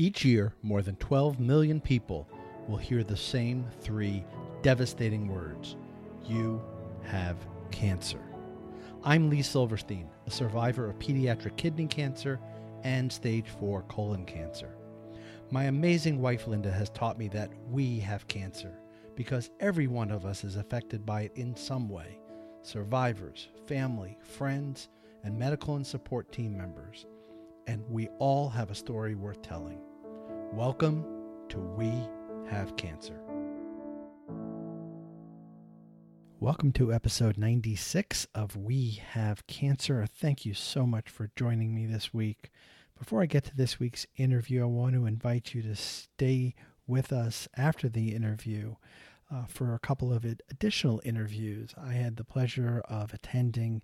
[0.00, 2.26] Each year, more than 12 million people
[2.66, 4.24] will hear the same three
[4.62, 5.76] devastating words
[6.24, 6.62] You
[7.02, 7.36] have
[7.70, 8.22] cancer.
[9.04, 12.40] I'm Lee Silverstein, a survivor of pediatric kidney cancer
[12.82, 14.74] and stage 4 colon cancer.
[15.50, 18.78] My amazing wife Linda has taught me that we have cancer
[19.16, 22.18] because every one of us is affected by it in some way
[22.62, 24.88] survivors, family, friends,
[25.24, 27.04] and medical and support team members.
[27.66, 29.82] And we all have a story worth telling.
[30.52, 31.04] Welcome
[31.50, 31.92] to We
[32.50, 33.20] Have Cancer.
[36.40, 40.04] Welcome to episode 96 of We Have Cancer.
[40.06, 42.50] Thank you so much for joining me this week.
[42.98, 47.12] Before I get to this week's interview, I want to invite you to stay with
[47.12, 48.74] us after the interview
[49.32, 51.70] uh, for a couple of additional interviews.
[51.80, 53.82] I had the pleasure of attending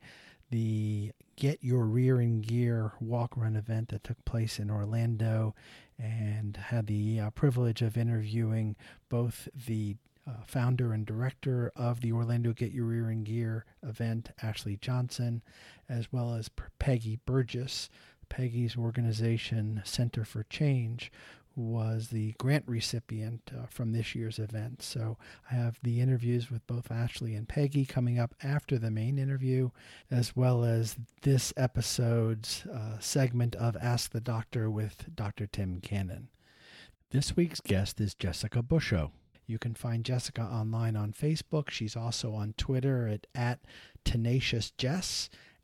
[0.50, 5.54] the Get Your Rear in Gear walk run event that took place in Orlando
[5.98, 8.76] and had the uh, privilege of interviewing
[9.08, 14.30] both the uh, founder and director of the Orlando Get Your Rear in Gear event,
[14.42, 15.42] Ashley Johnson,
[15.88, 17.88] as well as Peggy Burgess,
[18.28, 21.12] Peggy's organization, Center for Change,
[21.56, 24.82] was the grant recipient uh, from this year's event.
[24.82, 25.16] So
[25.50, 29.70] I have the interviews with both Ashley and Peggy coming up after the main interview,
[30.10, 35.46] as well as this episode's uh, segment of Ask the Doctor with Dr.
[35.46, 36.28] Tim Cannon.
[37.10, 39.10] This week's guest is Jessica Busho.
[39.46, 41.70] You can find Jessica online on Facebook.
[41.70, 43.60] She's also on Twitter at, at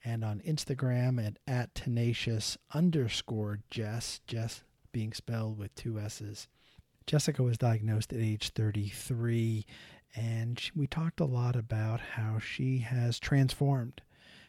[0.04, 6.48] and on Instagram at, at tenacious underscore Jess, Jess being spelled with two S's.
[7.06, 9.66] Jessica was diagnosed at age 33,
[10.14, 14.02] and we talked a lot about how she has transformed,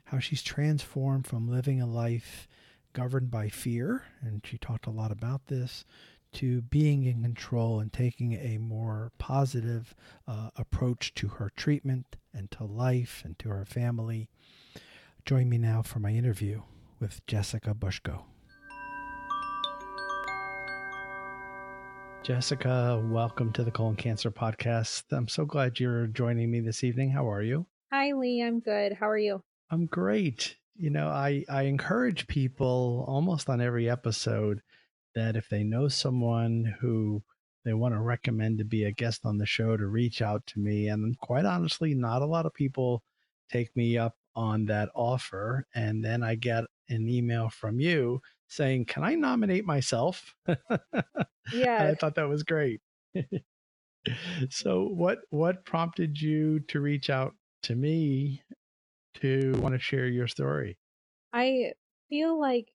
[0.06, 2.48] how she's transformed from living a life
[2.94, 5.84] governed by fear, and she talked a lot about this,
[6.34, 9.96] to being in control and taking a more positive
[10.28, 14.30] uh, approach to her treatment and to life and to her family.
[15.26, 16.64] Join me now for my interview
[17.00, 18.24] with Jessica Bushko.
[22.24, 25.04] Jessica, welcome to the Colon Cancer Podcast.
[25.12, 27.10] I'm so glad you're joining me this evening.
[27.10, 27.66] How are you?
[27.92, 28.42] Hi, Lee.
[28.42, 28.94] I'm good.
[28.94, 29.44] How are you?
[29.70, 30.56] I'm great.
[30.78, 34.62] You know, I, I encourage people almost on every episode
[35.16, 37.22] that if they know someone who
[37.66, 40.60] they want to recommend to be a guest on the show to reach out to
[40.60, 40.88] me.
[40.88, 43.04] And quite honestly, not a lot of people
[43.52, 45.68] take me up on that offer.
[45.76, 48.22] And then I get an email from you
[48.54, 50.36] saying, Can I nominate myself?
[51.52, 51.90] Yeah.
[51.90, 52.82] I thought that was great.
[54.50, 58.42] so what what prompted you to reach out to me
[59.16, 60.78] to want to share your story?
[61.32, 61.74] I
[62.10, 62.68] feel like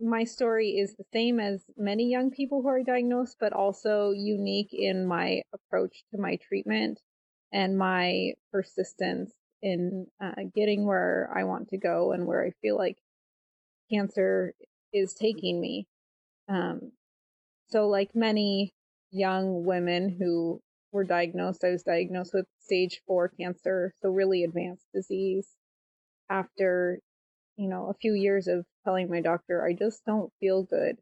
[0.00, 4.72] my story is the same as many young people who are diagnosed, but also unique
[4.72, 7.00] in my approach to my treatment
[7.52, 9.32] and my persistence
[9.62, 12.98] in uh, getting where I want to go and where I feel like
[13.90, 14.54] cancer
[14.92, 15.86] is taking me.
[16.48, 16.92] Um,
[17.68, 18.72] so, like many
[19.10, 20.60] young women who
[20.92, 25.48] were diagnosed, I was diagnosed with stage four cancer, so really advanced disease.
[26.30, 27.00] After,
[27.56, 30.96] you know, a few years of telling my doctor, I just don't feel good.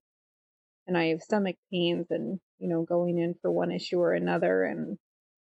[0.87, 4.65] And I have stomach pains and, you know, going in for one issue or another.
[4.65, 4.99] And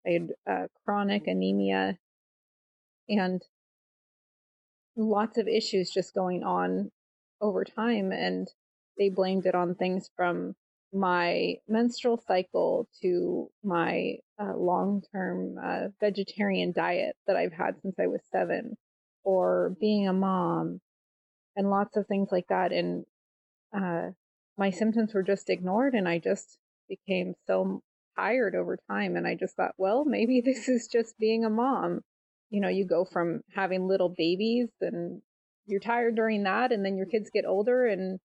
[0.06, 1.96] I had uh, chronic anemia
[3.08, 3.42] and
[4.96, 6.90] lots of issues just going on
[7.42, 8.12] over time.
[8.12, 8.48] And
[8.98, 10.54] they blamed it on things from
[10.94, 17.96] my menstrual cycle to my uh, long term uh, vegetarian diet that I've had since
[17.98, 18.76] I was seven,
[19.24, 20.80] or being a mom,
[21.56, 22.72] and lots of things like that.
[22.72, 23.04] And
[23.76, 24.10] uh,
[24.58, 26.58] my symptoms were just ignored, and I just
[26.88, 27.82] became so
[28.16, 29.16] tired over time.
[29.16, 32.02] And I just thought, well, maybe this is just being a mom
[32.52, 35.22] you know, you go from having little babies and
[35.66, 38.20] you're tired during that, and then your kids get older, and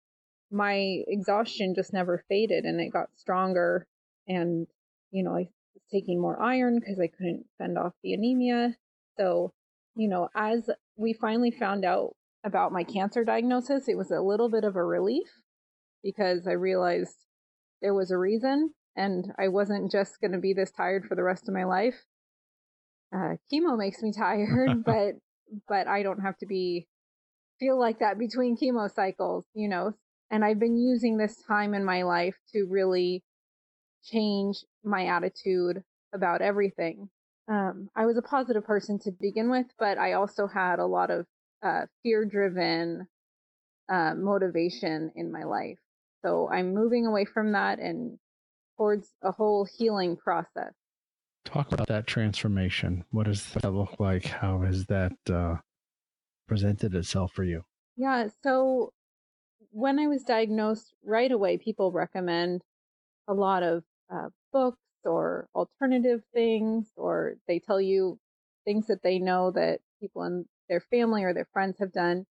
[0.52, 3.86] my exhaustion just never faded and it got stronger.
[4.28, 4.66] And,
[5.12, 8.76] you know, I was taking more iron because I couldn't fend off the anemia.
[9.18, 9.52] So,
[9.96, 12.16] you know, as we finally found out
[12.46, 15.28] about my cancer diagnosis, it was a little bit of a relief
[16.02, 17.26] because I realized
[17.82, 21.24] there was a reason and I wasn't just going to be this tired for the
[21.24, 22.06] rest of my life
[23.14, 25.16] uh, chemo makes me tired, but
[25.68, 26.88] but I don't have to be
[27.60, 29.94] feel like that between chemo cycles, you know.
[30.30, 33.24] And I've been using this time in my life to really
[34.04, 35.84] change my attitude
[36.14, 37.10] about everything.
[37.48, 41.10] Um, I was a positive person to begin with, but I also had a lot
[41.12, 41.26] of
[41.64, 43.08] uh, fear driven
[43.90, 45.80] uh, motivation in my life.
[46.26, 48.20] So I'm moving away from that and
[48.78, 50.74] towards a whole healing process.
[51.46, 53.06] Talk about that transformation.
[53.12, 54.26] What does that look like?
[54.26, 55.56] How has that uh,
[56.48, 57.64] presented itself for you?
[57.96, 58.28] Yeah.
[58.44, 58.94] So
[59.72, 62.62] when I was diagnosed right away, people recommend
[63.28, 68.18] a lot of uh, books or alternative things, or they tell you
[68.66, 72.26] things that they know that people in their family or their friends have done.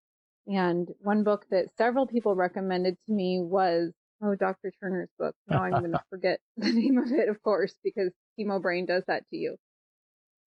[0.47, 3.93] And one book that several people recommended to me was,
[4.23, 4.73] oh, Dr.
[4.81, 5.35] Turner's book.
[5.49, 9.05] Now I'm going to forget the name of it, of course, because chemo brain does
[9.07, 9.57] that to you.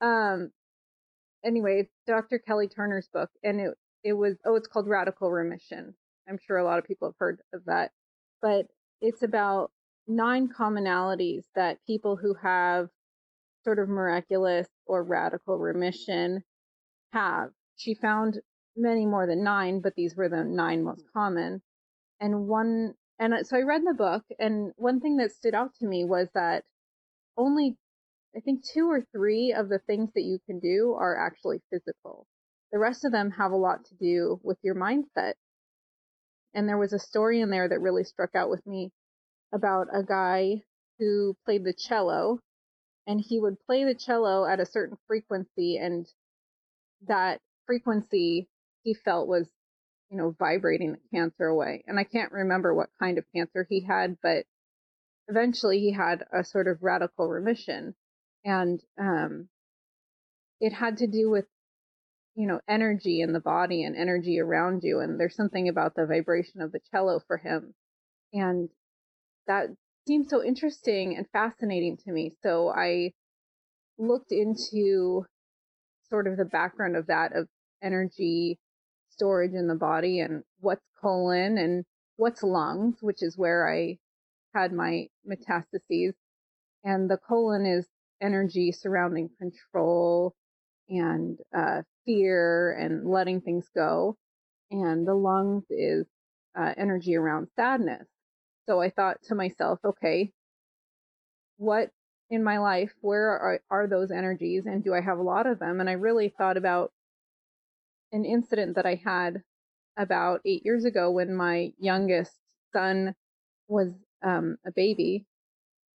[0.01, 0.51] Um,
[1.45, 2.39] anyway, it's Dr.
[2.39, 5.95] Kelly Turner's book, and it it was oh, it's called Radical Remission.
[6.27, 7.91] I'm sure a lot of people have heard of that,
[8.41, 8.67] but
[9.01, 9.71] it's about
[10.07, 12.89] nine commonalities that people who have
[13.63, 16.43] sort of miraculous or radical remission
[17.11, 17.49] have.
[17.75, 18.39] She found
[18.77, 21.19] many more than nine, but these were the nine most mm-hmm.
[21.19, 21.61] common.
[22.19, 25.87] And one, and so I read the book, and one thing that stood out to
[25.87, 26.63] me was that
[27.37, 27.77] only,
[28.35, 32.27] I think, two or three of the things that you can do are actually physical.
[32.71, 35.33] The rest of them have a lot to do with your mindset.
[36.53, 38.91] And there was a story in there that really struck out with me
[39.53, 40.63] about a guy
[40.99, 42.39] who played the cello
[43.07, 46.07] and he would play the cello at a certain frequency and
[47.07, 48.47] that frequency
[48.83, 49.49] he felt was
[50.09, 53.81] you know vibrating the cancer away and i can't remember what kind of cancer he
[53.81, 54.45] had but
[55.27, 57.93] eventually he had a sort of radical remission
[58.45, 59.49] and um
[60.61, 61.45] it had to do with
[62.35, 66.05] you know energy in the body and energy around you and there's something about the
[66.05, 67.73] vibration of the cello for him
[68.33, 68.69] and
[69.47, 69.69] that
[70.07, 72.31] seemed so interesting and fascinating to me.
[72.43, 73.13] So I
[73.97, 75.25] looked into
[76.09, 77.47] sort of the background of that of
[77.81, 78.59] energy
[79.09, 81.85] storage in the body and what's colon and
[82.17, 83.97] what's lungs, which is where I
[84.53, 86.13] had my metastases.
[86.83, 87.87] And the colon is
[88.21, 90.33] energy surrounding control
[90.89, 94.15] and uh, fear and letting things go.
[94.71, 96.05] And the lungs is
[96.57, 98.07] uh, energy around sadness.
[98.67, 100.31] So I thought to myself, okay,
[101.57, 101.89] what
[102.29, 105.59] in my life, where are, are those energies and do I have a lot of
[105.59, 105.79] them?
[105.79, 106.91] And I really thought about
[108.11, 109.41] an incident that I had
[109.97, 112.33] about eight years ago when my youngest
[112.73, 113.13] son
[113.67, 113.89] was
[114.23, 115.25] um, a baby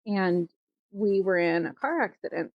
[0.06, 0.48] and
[0.96, 2.52] we were in a car accident.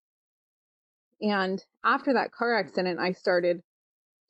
[1.22, 3.62] And after that car accident, I started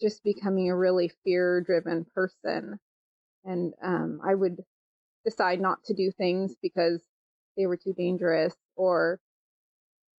[0.02, 2.80] just becoming a really fear driven person.
[3.46, 4.58] And um, I would
[5.24, 7.02] decide not to do things because
[7.56, 9.20] they were too dangerous or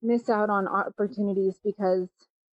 [0.00, 2.08] miss out on opportunities because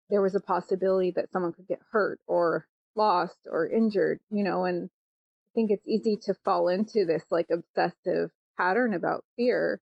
[0.09, 4.65] there was a possibility that someone could get hurt or lost or injured, you know,
[4.65, 9.81] and I think it's easy to fall into this like obsessive pattern about fear.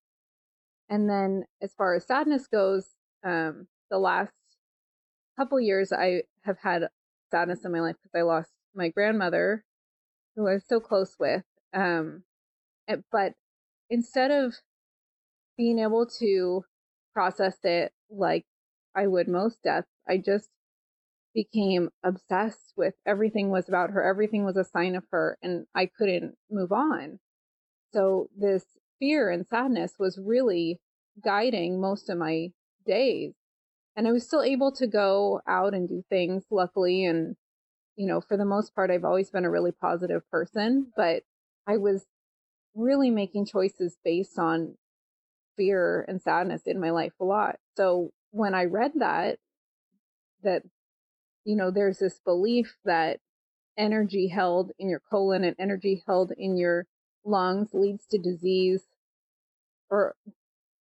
[0.91, 2.89] And then as far as sadness goes,
[3.25, 4.33] um, the last
[5.37, 6.89] couple years I have had
[7.31, 9.63] sadness in my life because I lost my grandmother,
[10.35, 11.43] who I was so close with.
[11.73, 12.23] Um,
[12.87, 13.33] Eh, but
[13.89, 14.55] instead of
[15.57, 16.63] being able to
[17.13, 18.45] process it like
[18.95, 20.49] I would most deaths, I just
[21.33, 24.03] became obsessed with everything was about her.
[24.03, 27.19] Everything was a sign of her and I couldn't move on.
[27.93, 28.65] So this
[29.01, 30.79] fear and sadness was really
[31.21, 32.51] guiding most of my
[32.85, 33.33] days.
[33.95, 37.03] And I was still able to go out and do things, luckily.
[37.03, 37.35] And,
[37.97, 41.23] you know, for the most part, I've always been a really positive person, but
[41.67, 42.05] I was
[42.73, 44.77] really making choices based on
[45.57, 47.57] fear and sadness in my life a lot.
[47.75, 49.39] So when I read that,
[50.43, 50.63] that,
[51.43, 53.19] you know, there's this belief that
[53.77, 56.85] energy held in your colon and energy held in your
[57.25, 58.83] lungs leads to disease
[59.91, 60.15] or,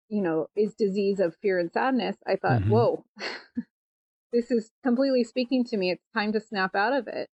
[0.07, 2.15] you know, is disease of fear and sadness.
[2.25, 2.69] I thought, mm-hmm.
[2.69, 3.05] whoa,
[4.31, 5.91] this is completely speaking to me.
[5.91, 7.27] It's time to snap out of it.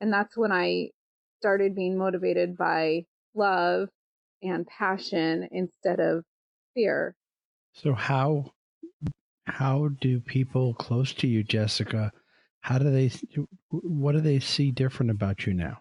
[0.00, 0.90] And that's when I
[1.40, 3.04] started being motivated by
[3.34, 3.88] love
[4.42, 6.24] and passion instead of
[6.74, 7.16] fear.
[7.74, 8.52] So how
[9.46, 12.12] how do people close to you, Jessica,
[12.60, 13.10] how do they
[13.70, 15.78] what do they see different about you now?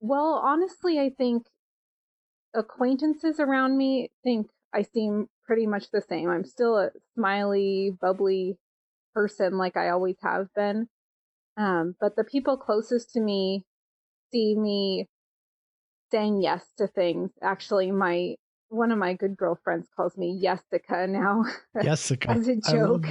[0.00, 1.46] Well, honestly, I think
[2.54, 6.28] acquaintances around me think I seem pretty much the same.
[6.28, 8.58] I'm still a smiley, bubbly
[9.14, 10.88] person like I always have been.
[11.56, 13.64] Um, but the people closest to me
[14.30, 15.08] see me
[16.10, 17.30] saying yes to things.
[17.42, 18.36] Actually, my
[18.68, 21.44] one of my good girlfriends calls me Yessica now.
[22.28, 23.06] As a joke.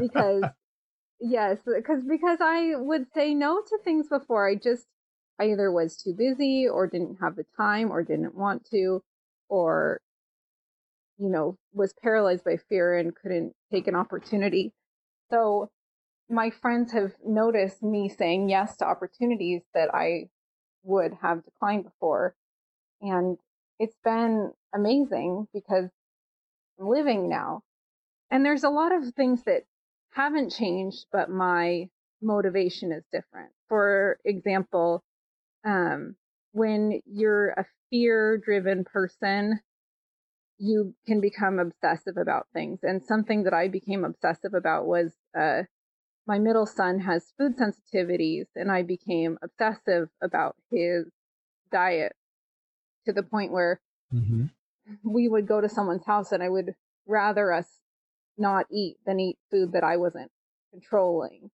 [0.00, 0.44] because
[1.20, 4.48] yes, because because I would say no to things before.
[4.48, 4.86] I just
[5.40, 9.02] either was too busy or didn't have the time or didn't want to
[9.48, 10.00] or
[11.18, 14.72] you know was paralyzed by fear and couldn't take an opportunity.
[15.30, 15.70] So
[16.28, 20.28] my friends have noticed me saying yes to opportunities that I
[20.82, 22.34] would have declined before.
[23.00, 23.36] And
[23.78, 25.88] it's been amazing because
[26.80, 27.62] I'm living now.
[28.30, 29.64] And there's a lot of things that
[30.10, 31.88] haven't changed, but my
[32.22, 33.50] motivation is different.
[33.68, 35.04] For example,
[35.66, 36.16] um,
[36.52, 39.60] when you're a fear driven person,
[40.58, 42.80] you can become obsessive about things.
[42.82, 45.64] And something that I became obsessive about was uh,
[46.26, 51.06] my middle son has food sensitivities, and I became obsessive about his
[51.70, 52.12] diet
[53.04, 53.80] to the point where
[54.12, 54.46] mm-hmm.
[55.04, 56.74] we would go to someone's house and I would
[57.06, 57.66] rather us
[58.38, 60.30] not eat than eat food that I wasn't
[60.72, 61.50] controlling.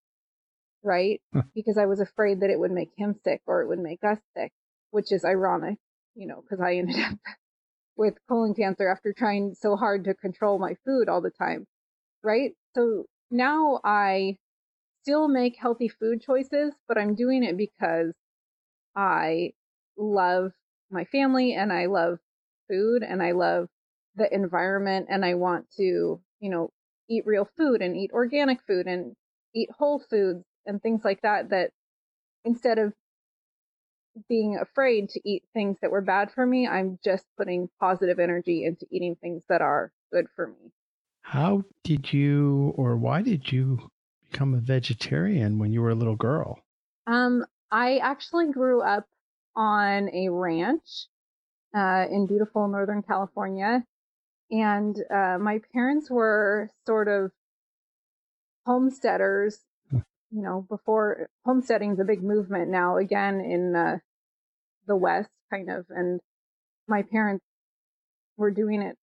[0.84, 1.20] Right?
[1.32, 1.40] Hmm.
[1.54, 4.18] because I was afraid that it would make him sick or it would make us
[4.36, 4.52] sick,
[4.90, 5.78] which is ironic,
[6.14, 7.18] you know, because I ended up
[7.96, 11.66] with colon cancer after trying so hard to control my food all the time.
[12.22, 12.52] Right?
[12.74, 14.38] So now I
[15.02, 18.12] still make healthy food choices, but I'm doing it because
[18.94, 19.52] I
[19.96, 20.52] love
[20.90, 22.18] my family and I love
[22.68, 23.68] food and I love
[24.16, 26.70] the environment and I want to, you know,
[27.08, 29.14] eat real food and eat organic food and
[29.54, 31.70] eat whole foods and things like that that
[32.44, 32.92] instead of
[34.28, 38.64] being afraid to eat things that were bad for me, I'm just putting positive energy
[38.64, 40.72] into eating things that are good for me.
[41.22, 43.90] How did you or why did you
[44.30, 46.58] become a vegetarian when you were a little girl?
[47.06, 49.06] Um, I actually grew up
[49.56, 51.06] on a ranch
[51.74, 53.84] uh, in beautiful Northern California.
[54.50, 57.30] And uh, my parents were sort of
[58.66, 59.58] homesteaders.
[60.32, 63.98] You know, before homesteading is a big movement now, again, in uh,
[64.86, 65.86] the West, kind of.
[65.90, 66.20] And
[66.88, 67.44] my parents
[68.36, 68.96] were doing it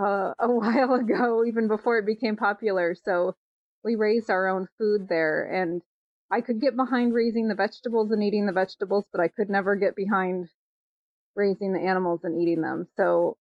[0.00, 2.96] uh, a while ago, even before it became popular.
[3.04, 3.36] So
[3.84, 5.82] we raised our own food there and
[6.30, 9.74] I could get behind raising the vegetables and eating the vegetables, but I could never
[9.74, 10.48] get behind
[11.34, 12.86] raising the animals and eating them.
[12.96, 13.36] So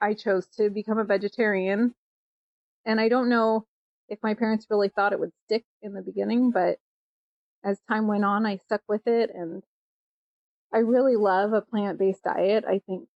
[0.00, 1.94] I chose to become a vegetarian.
[2.86, 3.66] And I don't know
[4.08, 6.78] if my parents really thought it would stick in the beginning, but
[7.64, 9.30] as time went on, I stuck with it.
[9.34, 9.62] And
[10.72, 12.64] I really love a plant based diet.
[12.66, 13.08] I think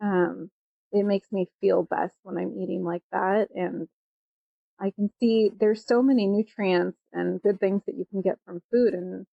[0.00, 0.50] um,
[0.92, 3.48] it makes me feel best when I'm eating like that.
[3.54, 3.88] And
[4.78, 8.60] I can see there's so many nutrients and good things that you can get from
[8.70, 8.94] food.
[8.94, 9.26] And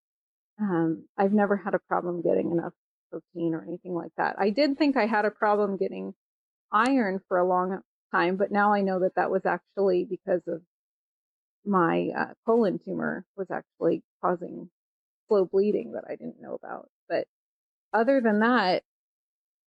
[0.60, 2.74] um, I've never had a problem getting enough
[3.12, 4.36] protein or anything like that.
[4.40, 6.14] I did think I had a problem getting
[6.72, 7.80] iron for a long
[8.12, 10.62] time, but now I know that that was actually because of
[11.66, 14.70] my uh, colon tumor was actually causing
[15.28, 16.90] slow bleeding that I didn't know about.
[17.08, 17.28] But
[17.94, 18.84] other than that,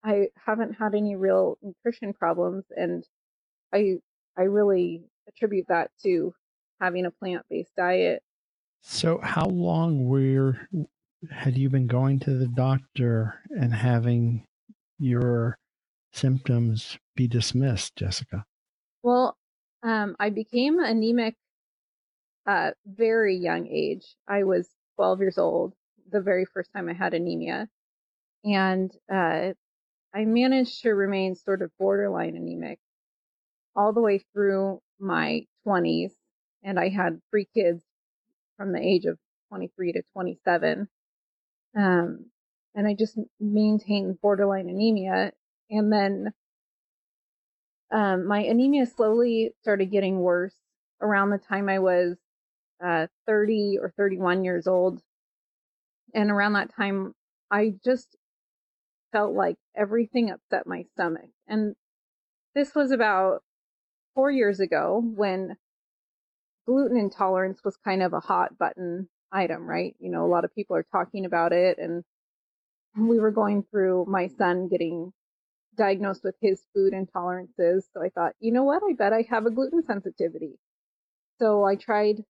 [0.05, 3.05] I haven't had any real nutrition problems, and
[3.73, 3.97] I
[4.37, 6.35] I really attribute that to
[6.81, 8.23] having a plant-based diet.
[8.83, 10.69] So, how long were
[11.31, 14.47] had you been going to the doctor and having
[14.99, 15.59] your
[16.13, 18.45] symptoms be dismissed, Jessica?
[19.03, 19.37] Well,
[19.83, 21.37] um, I became anemic
[22.47, 24.05] at very young age.
[24.29, 25.75] I was 12 years old
[26.11, 27.69] the very first time I had anemia,
[28.45, 29.53] and uh,
[30.15, 32.79] I managed to remain sort of borderline anemic
[33.75, 36.13] all the way through my 20s,
[36.63, 37.83] and I had three kids
[38.57, 39.19] from the age of
[39.51, 40.89] 23 to 27.
[41.77, 42.27] Um,
[42.75, 45.33] and I just maintained borderline anemia.
[45.71, 46.33] And then
[47.93, 50.55] um, my anemia slowly started getting worse
[51.01, 52.17] around the time I was
[52.85, 55.01] uh, 30 or 31 years old.
[56.15, 57.15] And around that time,
[57.51, 58.17] I just
[59.13, 61.31] felt like everything upset my stomach.
[61.47, 61.75] And
[62.55, 63.43] this was about
[64.15, 65.57] four years ago when
[66.67, 69.95] gluten intolerance was kind of a hot button item, right?
[69.99, 71.79] You know, a lot of people are talking about it.
[71.79, 72.03] And
[72.97, 75.13] we were going through my son getting
[75.77, 77.83] diagnosed with his food intolerances.
[77.93, 78.83] So I thought, you know what?
[78.83, 80.59] I bet I have a gluten sensitivity.
[81.39, 82.25] So I tried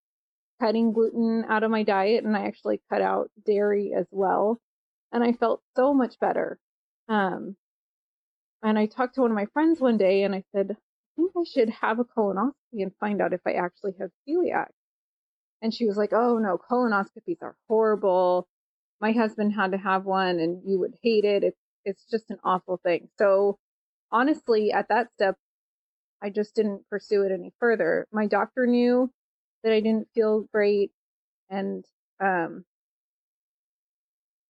[0.60, 4.60] cutting gluten out of my diet and I actually cut out dairy as well.
[5.12, 6.58] And I felt so much better.
[7.08, 7.56] Um,
[8.62, 10.76] and I talked to one of my friends one day and I said, I
[11.16, 14.68] think I should have a colonoscopy and find out if I actually have celiac.
[15.62, 18.48] And she was like, Oh no, colonoscopies are horrible.
[19.00, 21.44] My husband had to have one and you would hate it.
[21.44, 23.08] It's it's just an awful thing.
[23.18, 23.58] So
[24.10, 25.36] honestly, at that step,
[26.22, 28.06] I just didn't pursue it any further.
[28.12, 29.10] My doctor knew
[29.66, 30.92] that I didn't feel great
[31.50, 31.85] and
[32.20, 32.64] um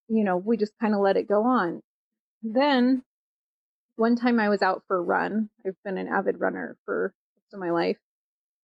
[0.09, 1.81] you know, we just kind of let it go on.
[2.43, 3.03] Then
[3.97, 5.49] one time I was out for a run.
[5.67, 7.97] I've been an avid runner for most of my life.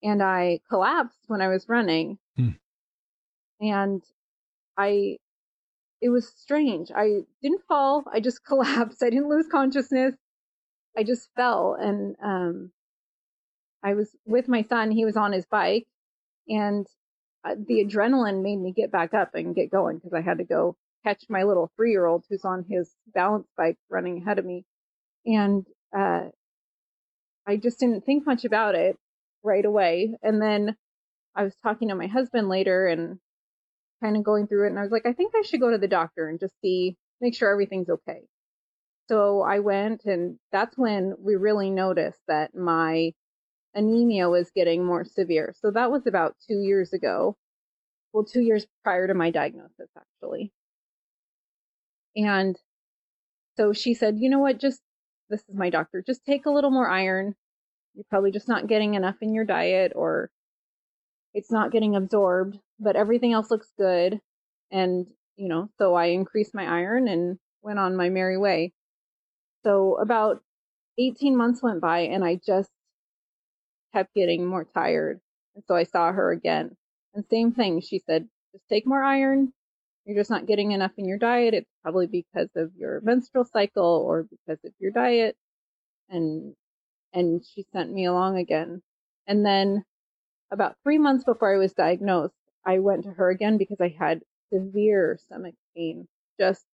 [0.04, 2.18] And I collapsed when I was running.
[2.36, 2.50] Hmm.
[3.60, 4.02] And
[4.76, 5.16] I,
[6.00, 6.92] it was strange.
[6.94, 8.04] I didn't fall.
[8.12, 9.02] I just collapsed.
[9.02, 10.14] I didn't lose consciousness.
[10.96, 11.76] I just fell.
[11.80, 12.72] And, um,
[13.82, 14.92] I was with my son.
[14.92, 15.88] He was on his bike
[16.52, 16.86] and
[17.44, 20.44] uh, the adrenaline made me get back up and get going because I had to
[20.44, 24.44] go catch my little three year old who's on his balance bike running ahead of
[24.44, 24.64] me.
[25.26, 25.66] And
[25.96, 26.26] uh,
[27.46, 28.96] I just didn't think much about it
[29.42, 30.14] right away.
[30.22, 30.76] And then
[31.34, 33.18] I was talking to my husband later and
[34.02, 34.70] kind of going through it.
[34.70, 36.96] And I was like, I think I should go to the doctor and just see,
[37.20, 38.20] make sure everything's okay.
[39.08, 43.12] So I went, and that's when we really noticed that my
[43.74, 45.54] anemia was getting more severe.
[45.60, 47.36] So that was about two years ago.
[48.12, 50.52] Well, two years prior to my diagnosis, actually.
[52.14, 52.58] And
[53.56, 54.80] so she said, you know what, just,
[55.30, 57.34] this is my doctor, just take a little more iron.
[57.94, 60.30] You're probably just not getting enough in your diet or
[61.34, 64.20] it's not getting absorbed, but everything else looks good.
[64.70, 68.72] And, you know, so I increased my iron and went on my merry way.
[69.64, 70.42] So about
[70.98, 72.70] 18 months went by and I just
[73.92, 75.20] kept getting more tired.
[75.54, 76.76] And so I saw her again.
[77.14, 79.52] And same thing, she said, just take more iron.
[80.04, 81.54] You're just not getting enough in your diet.
[81.54, 85.36] It's probably because of your menstrual cycle or because of your diet.
[86.08, 86.54] And
[87.12, 88.82] and she sent me along again.
[89.26, 89.84] And then
[90.50, 92.34] about three months before I was diagnosed,
[92.66, 94.22] I went to her again because I had
[94.52, 96.08] severe stomach pain.
[96.40, 96.64] Just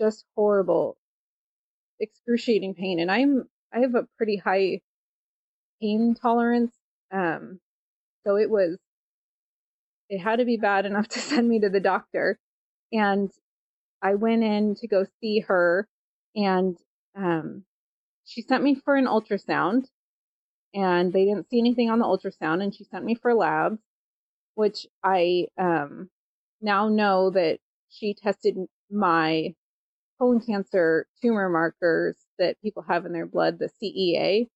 [0.00, 0.96] just horrible,
[2.00, 3.00] excruciating pain.
[3.00, 4.80] And I'm I have a pretty high
[5.84, 6.74] pain tolerance.
[7.12, 7.60] Um,
[8.26, 8.78] so it was,
[10.08, 12.38] it had to be bad enough to send me to the doctor.
[12.92, 13.30] And
[14.02, 15.86] I went in to go see her
[16.34, 16.76] and,
[17.16, 17.64] um,
[18.26, 19.84] she sent me for an ultrasound
[20.72, 23.80] and they didn't see anything on the ultrasound and she sent me for labs,
[24.54, 26.08] which I, um,
[26.62, 27.58] now know that
[27.90, 28.56] she tested
[28.90, 29.54] my
[30.18, 34.48] colon cancer tumor markers that people have in their blood, the CEA,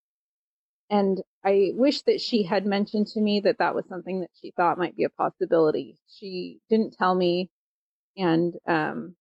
[0.90, 4.52] and I wish that she had mentioned to me that that was something that she
[4.52, 5.98] thought might be a possibility.
[6.08, 7.50] She didn't tell me,
[8.16, 9.14] and um,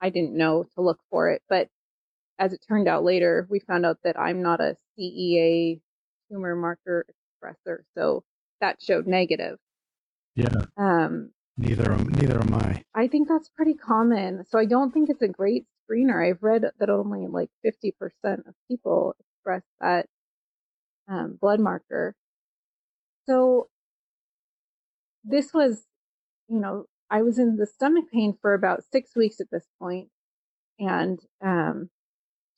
[0.00, 1.42] I didn't know to look for it.
[1.48, 1.68] But
[2.38, 5.80] as it turned out later, we found out that I'm not a CEA
[6.30, 7.06] tumor marker
[7.42, 8.22] expressor, so
[8.60, 9.58] that showed negative.
[10.36, 10.66] Yeah.
[10.76, 12.84] Um, neither neither am I.
[12.94, 14.44] I think that's pretty common.
[14.48, 16.24] So I don't think it's a great screener.
[16.24, 17.92] I've read that only like 50%
[18.46, 20.06] of people express that
[21.08, 22.14] um, blood marker.
[23.26, 23.68] So
[25.24, 25.84] this was,
[26.48, 30.08] you know, I was in the stomach pain for about six weeks at this point
[30.78, 31.90] and um,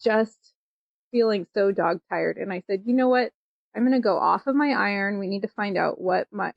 [0.03, 0.53] just
[1.11, 2.37] feeling so dog tired.
[2.37, 3.33] And I said, you know what?
[3.75, 5.19] I'm going to go off of my iron.
[5.19, 6.53] We need to find out what my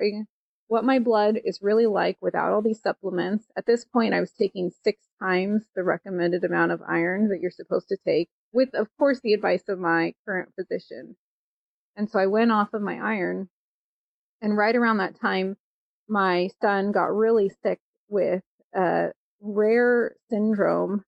[0.67, 3.45] what my blood is really like without all these supplements.
[3.55, 7.51] At this point, I was taking six times the recommended amount of iron that you're
[7.51, 11.15] supposed to take, with, of course, the advice of my current physician.
[11.95, 13.49] And so I went off of my iron.
[14.41, 15.57] And right around that time,
[16.07, 17.79] my son got really sick
[18.09, 18.43] with
[18.75, 21.03] a rare syndrome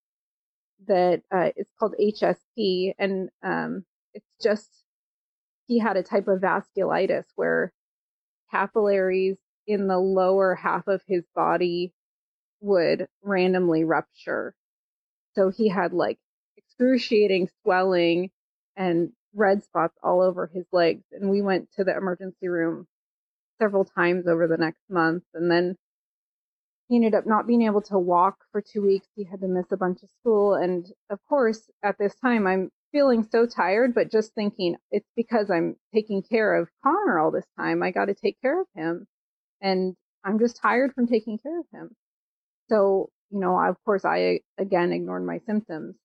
[0.87, 2.93] that uh, is called HSP.
[2.97, 4.69] And um, it's just,
[5.67, 7.73] he had a type of vasculitis where
[8.51, 11.91] capillaries in the lower half of his body
[12.61, 14.55] would randomly rupture.
[15.33, 16.19] So he had like
[16.57, 18.29] excruciating swelling
[18.75, 21.03] and red spots all over his legs.
[21.11, 22.87] And we went to the emergency room
[23.61, 25.23] several times over the next month.
[25.33, 25.75] And then
[26.87, 29.07] he ended up not being able to walk for two weeks.
[29.15, 30.53] He had to miss a bunch of school.
[30.53, 35.49] And of course, at this time, I'm feeling so tired, but just thinking it's because
[35.49, 37.83] I'm taking care of Connor all this time.
[37.83, 39.07] I got to take care of him.
[39.61, 41.89] And I'm just tired from taking care of him.
[42.69, 45.95] So, you know, of course, I again ignored my symptoms.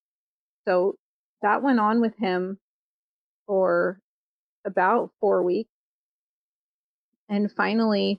[0.67, 0.95] So
[1.41, 2.57] that went on with him
[3.51, 3.99] for
[4.65, 5.69] about four weeks.
[7.27, 8.17] And finally,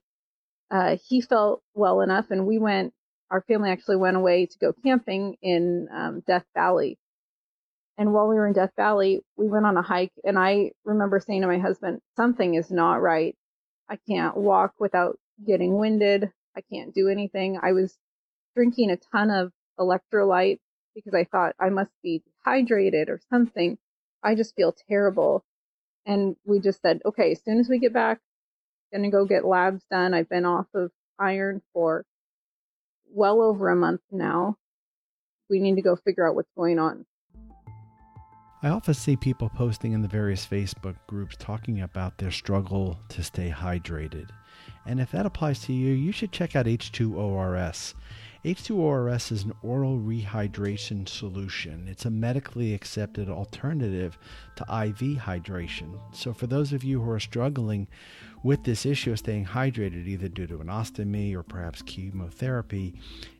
[0.71, 2.93] uh, he felt well enough, and we went,
[3.31, 6.99] our family actually went away to go camping in um, Death Valley.
[7.97, 11.19] And while we were in Death Valley, we went on a hike, and I remember
[11.19, 13.35] saying to my husband, Something is not right.
[13.89, 16.31] I can't walk without getting winded.
[16.55, 17.59] I can't do anything.
[17.63, 17.97] I was
[18.55, 20.61] drinking a ton of electrolytes
[20.95, 23.79] because I thought I must be dehydrated or something.
[24.23, 25.45] I just feel terrible.
[26.07, 28.19] And we just said, okay, as soon as we get back,
[28.93, 30.15] gonna go get labs done.
[30.15, 32.05] I've been off of iron for
[33.11, 34.57] well over a month now.
[35.49, 37.07] We need to go figure out what's going on.
[38.65, 43.23] I often see people posting in the various Facebook groups talking about their struggle to
[43.23, 44.29] stay hydrated.
[44.87, 47.95] And if that applies to you, you should check out H2ORS.
[48.45, 51.87] H2ORS is an oral rehydration solution.
[51.87, 54.19] It's a medically accepted alternative
[54.57, 56.01] to IV hydration.
[56.13, 57.87] So, for those of you who are struggling
[58.43, 62.95] with this issue of staying hydrated, either due to an ostomy or perhaps chemotherapy,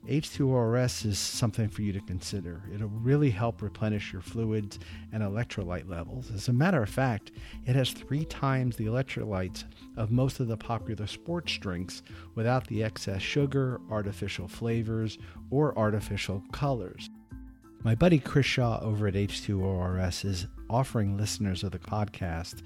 [0.09, 2.63] H2ORS is something for you to consider.
[2.73, 4.79] It'll really help replenish your fluids
[5.13, 6.31] and electrolyte levels.
[6.33, 7.33] As a matter of fact,
[7.67, 9.65] it has three times the electrolytes
[9.97, 12.03] of most of the popular sports drinks
[12.35, 15.19] without the excess sugar, artificial flavors,
[15.51, 17.11] or artificial colors.
[17.85, 22.63] My buddy Chris Shaw over at H2ORS is offering listeners of the podcast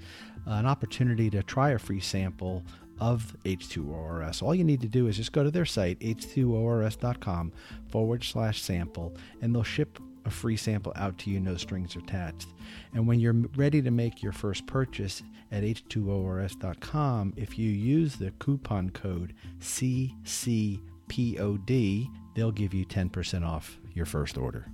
[0.47, 2.63] an opportunity to try a free sample
[2.99, 4.41] of H2ORS.
[4.41, 7.51] All you need to do is just go to their site, h2ors.com
[7.89, 12.49] forward slash sample, and they'll ship a free sample out to you, no strings attached.
[12.93, 18.31] And when you're ready to make your first purchase at h2ors.com, if you use the
[18.39, 20.79] coupon code CCPOD,
[22.35, 24.67] they'll give you 10% off your first order.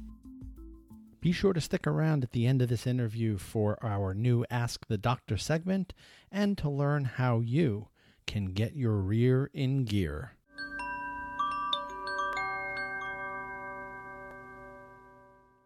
[1.24, 4.86] Be sure to stick around at the end of this interview for our new Ask
[4.88, 5.94] the Doctor segment
[6.30, 7.88] and to learn how you
[8.28, 10.34] can get your rear in gear.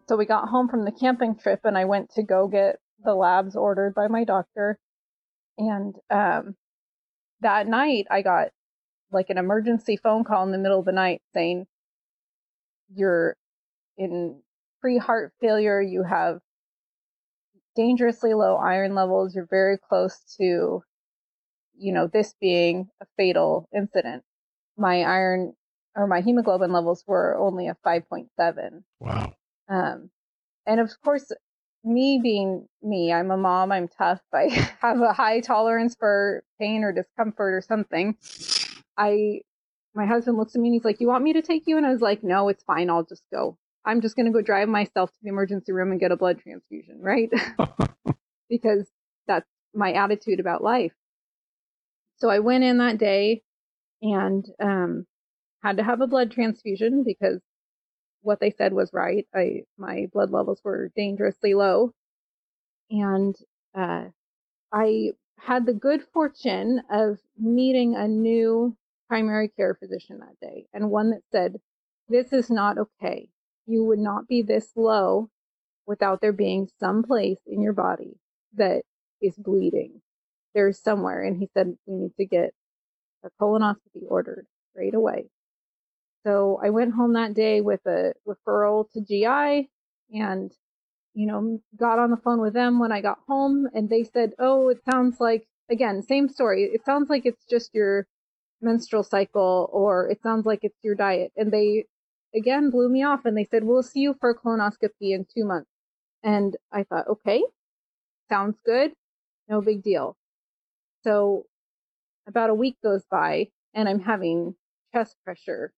[0.08, 3.16] So we got home from the camping trip and I went to go get the
[3.16, 4.78] labs ordered by my doctor.
[5.58, 6.54] And um,
[7.40, 8.50] that night I got
[9.10, 11.66] like an emergency phone call in the middle of the night saying,
[12.94, 13.36] You're
[13.96, 14.40] in
[14.80, 16.40] pre heart failure, you have
[17.76, 20.82] dangerously low iron levels, you're very close to,
[21.76, 24.24] you know, this being a fatal incident.
[24.76, 25.54] My iron
[25.94, 28.82] or my hemoglobin levels were only a 5.7.
[29.00, 29.34] Wow.
[29.68, 30.10] Um,
[30.66, 31.30] and of course,
[31.84, 34.48] me being me, I'm a mom, I'm tough, I
[34.80, 38.16] have a high tolerance for pain or discomfort or something.
[38.96, 39.42] I,
[39.94, 41.76] my husband looks at me and he's like, You want me to take you?
[41.76, 42.90] And I was like, No, it's fine.
[42.90, 43.56] I'll just go.
[43.84, 46.40] I'm just going to go drive myself to the emergency room and get a blood
[46.40, 47.30] transfusion, right?
[48.48, 48.86] because
[49.26, 50.92] that's my attitude about life.
[52.16, 53.42] So I went in that day
[54.02, 55.06] and um,
[55.62, 57.40] had to have a blood transfusion because
[58.22, 59.26] what they said was right.
[59.34, 61.92] I my blood levels were dangerously low,
[62.90, 63.36] and
[63.76, 64.06] uh,
[64.72, 68.76] I had the good fortune of meeting a new
[69.08, 71.60] primary care physician that day, and one that said,
[72.08, 73.30] "This is not okay
[73.68, 75.28] you would not be this low
[75.86, 78.18] without there being some place in your body
[78.54, 78.82] that
[79.20, 80.00] is bleeding.
[80.54, 81.22] There's somewhere.
[81.22, 82.52] And he said, we need to get
[83.24, 85.26] a colonoscopy ordered right away.
[86.24, 89.68] So I went home that day with a referral to GI
[90.12, 90.52] and,
[91.14, 94.32] you know, got on the phone with them when I got home and they said,
[94.38, 96.64] oh, it sounds like, again, same story.
[96.64, 98.06] It sounds like it's just your
[98.60, 101.32] menstrual cycle or it sounds like it's your diet.
[101.36, 101.84] And they
[102.34, 105.44] again blew me off and they said, We'll see you for a colonoscopy in two
[105.44, 105.70] months.
[106.22, 107.42] And I thought, okay,
[108.28, 108.92] sounds good.
[109.48, 110.16] No big deal.
[111.04, 111.46] So
[112.26, 114.54] about a week goes by and I'm having
[114.92, 115.72] chest pressure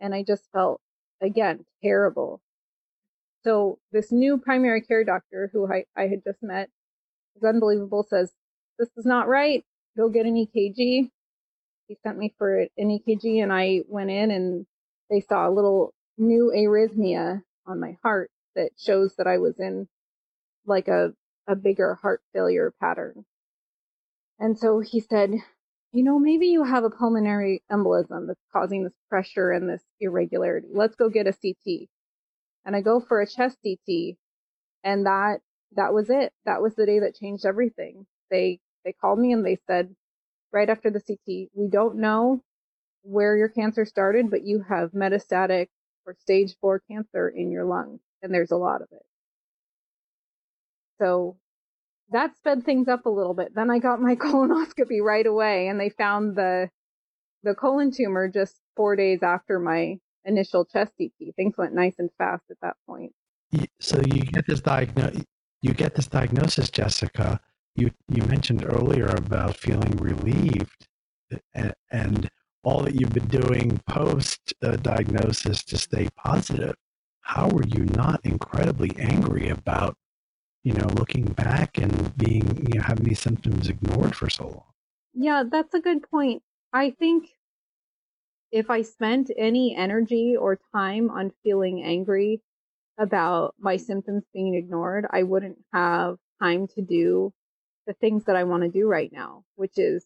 [0.00, 0.80] and I just felt
[1.20, 2.40] again terrible.
[3.44, 6.68] So this new primary care doctor who I, I had just met
[7.36, 8.32] is unbelievable says,
[8.78, 9.64] This is not right.
[9.96, 11.10] Go get an EKG.
[11.88, 14.66] He sent me for an EKG and I went in and
[15.10, 19.88] they saw a little new arrhythmia on my heart that shows that I was in
[20.66, 21.12] like a,
[21.48, 23.24] a bigger heart failure pattern.
[24.38, 25.32] And so he said,
[25.92, 30.68] you know, maybe you have a pulmonary embolism that's causing this pressure and this irregularity.
[30.72, 31.88] Let's go get a CT.
[32.64, 34.16] And I go for a chest CT
[34.84, 35.40] and that
[35.76, 36.32] that was it.
[36.46, 38.06] That was the day that changed everything.
[38.30, 39.94] They they called me and they said
[40.52, 42.42] right after the CT, we don't know
[43.02, 45.68] where your cancer started, but you have metastatic
[46.06, 49.02] or stage four cancer in your lungs, and there's a lot of it.
[51.00, 51.36] So
[52.10, 53.54] that sped things up a little bit.
[53.54, 56.70] Then I got my colonoscopy right away, and they found the
[57.42, 61.34] the colon tumor just four days after my initial chest CT.
[61.34, 63.12] Things went nice and fast at that point.
[63.80, 65.24] So you get this diagnosis.
[65.62, 67.40] You get this diagnosis, Jessica.
[67.74, 70.86] You you mentioned earlier about feeling relieved,
[71.54, 72.30] and, and
[72.62, 76.74] all that you've been doing post uh, diagnosis to stay positive,
[77.22, 79.96] how were you not incredibly angry about,
[80.64, 84.64] you know, looking back and being, you know, having these symptoms ignored for so long?
[85.14, 86.42] Yeah, that's a good point.
[86.72, 87.28] I think
[88.52, 92.42] if I spent any energy or time on feeling angry
[92.98, 97.32] about my symptoms being ignored, I wouldn't have time to do
[97.86, 100.04] the things that I want to do right now, which is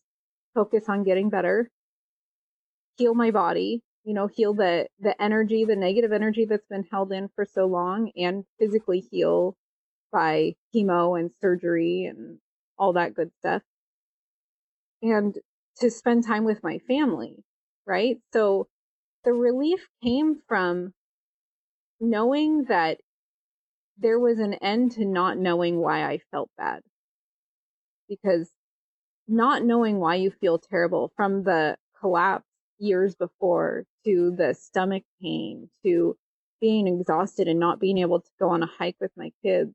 [0.55, 1.71] focus on getting better,
[2.97, 7.13] heal my body, you know, heal the the energy, the negative energy that's been held
[7.13, 9.57] in for so long and physically heal
[10.13, 12.39] by chemo and surgery and
[12.79, 13.63] all that good stuff.
[15.03, 15.37] And
[15.79, 17.45] to spend time with my family,
[17.87, 18.19] right?
[18.33, 18.69] So
[19.25, 20.93] the relief came from
[22.01, 22.99] knowing that
[23.99, 26.83] there was an end to not knowing why I felt bad.
[28.09, 28.51] Because
[29.27, 32.45] not knowing why you feel terrible from the collapse
[32.85, 36.17] years before to the stomach pain to
[36.61, 39.75] being exhausted and not being able to go on a hike with my kids,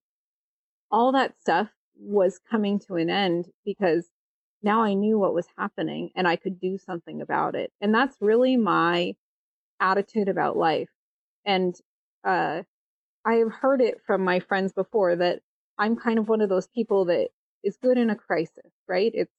[0.91, 4.07] all that stuff was coming to an end because
[4.63, 7.71] now I knew what was happening and I could do something about it.
[7.81, 9.15] And that's really my
[9.79, 10.89] attitude about life.
[11.45, 11.75] And
[12.23, 12.63] uh,
[13.25, 15.41] I have heard it from my friends before that
[15.77, 17.29] I'm kind of one of those people that
[17.63, 19.11] is good in a crisis, right?
[19.13, 19.33] It's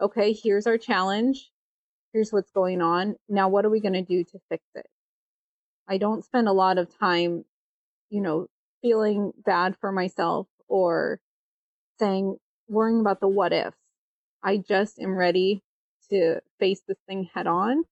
[0.00, 1.51] okay, here's our challenge.
[2.12, 3.16] Here's what's going on.
[3.28, 4.86] Now, what are we going to do to fix it?
[5.88, 7.44] I don't spend a lot of time,
[8.10, 8.46] you know,
[8.82, 11.20] feeling bad for myself or
[11.98, 12.36] saying,
[12.68, 13.76] worrying about the what ifs.
[14.42, 15.62] I just am ready
[16.10, 17.84] to face this thing head on.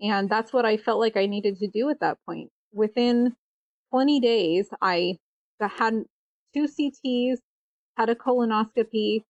[0.00, 2.50] And that's what I felt like I needed to do at that point.
[2.72, 3.36] Within
[3.90, 5.18] 20 days, I
[5.60, 6.04] had
[6.54, 7.38] two CTs,
[7.96, 9.24] had a colonoscopy,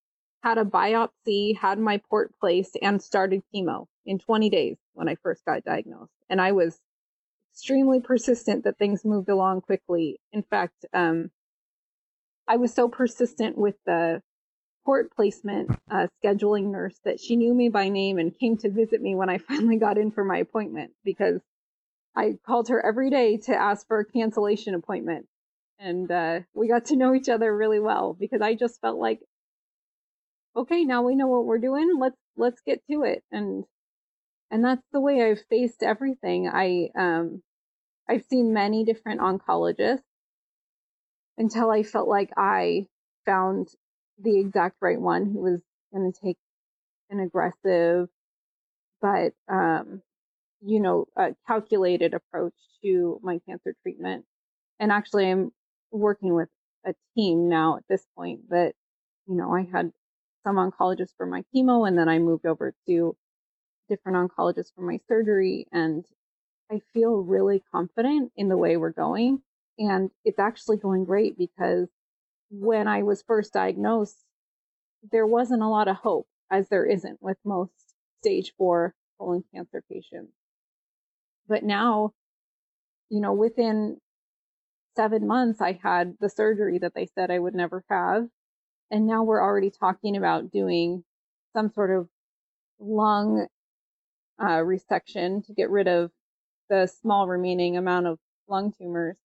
[0.44, 5.16] had a biopsy, had my port placed, and started chemo in 20 days when I
[5.16, 6.12] first got diagnosed.
[6.28, 6.78] And I was
[7.52, 10.20] extremely persistent that things moved along quickly.
[10.32, 11.30] In fact, um,
[12.48, 14.22] I was so persistent with the
[14.84, 19.00] port placement uh, scheduling nurse that she knew me by name and came to visit
[19.00, 21.40] me when I finally got in for my appointment because
[22.16, 25.26] I called her every day to ask for a cancellation appointment.
[25.78, 29.20] And uh, we got to know each other really well because I just felt like,
[30.54, 31.96] okay, now we know what we're doing.
[31.98, 33.22] Let's let's get to it.
[33.30, 33.64] And
[34.50, 36.48] and that's the way I've faced everything.
[36.48, 37.42] I um
[38.08, 40.02] I've seen many different oncologists
[41.38, 42.86] until I felt like I
[43.26, 43.68] found
[44.22, 45.60] the exact right one who was
[45.94, 46.38] going to take
[47.10, 48.08] an aggressive
[49.02, 50.02] but um
[50.62, 54.24] you know, a calculated approach to my cancer treatment.
[54.78, 55.52] And actually, I'm
[55.90, 56.48] working with
[56.86, 58.74] a team now at this point that,
[59.26, 59.92] you know, I had
[60.44, 63.16] some oncologists for my chemo and then I moved over to
[63.90, 65.66] different oncologists for my surgery.
[65.72, 66.06] And
[66.72, 69.42] I feel really confident in the way we're going.
[69.78, 71.88] And it's actually going great because
[72.50, 74.24] when I was first diagnosed,
[75.12, 77.72] there wasn't a lot of hope, as there isn't with most
[78.20, 80.32] stage four colon cancer patients.
[81.48, 82.12] But now,
[83.08, 83.98] you know, within
[84.96, 88.28] seven months, I had the surgery that they said I would never have.
[88.90, 91.04] And now we're already talking about doing
[91.54, 92.08] some sort of
[92.78, 93.46] lung
[94.40, 96.10] uh, resection to get rid of
[96.68, 99.16] the small remaining amount of lung tumors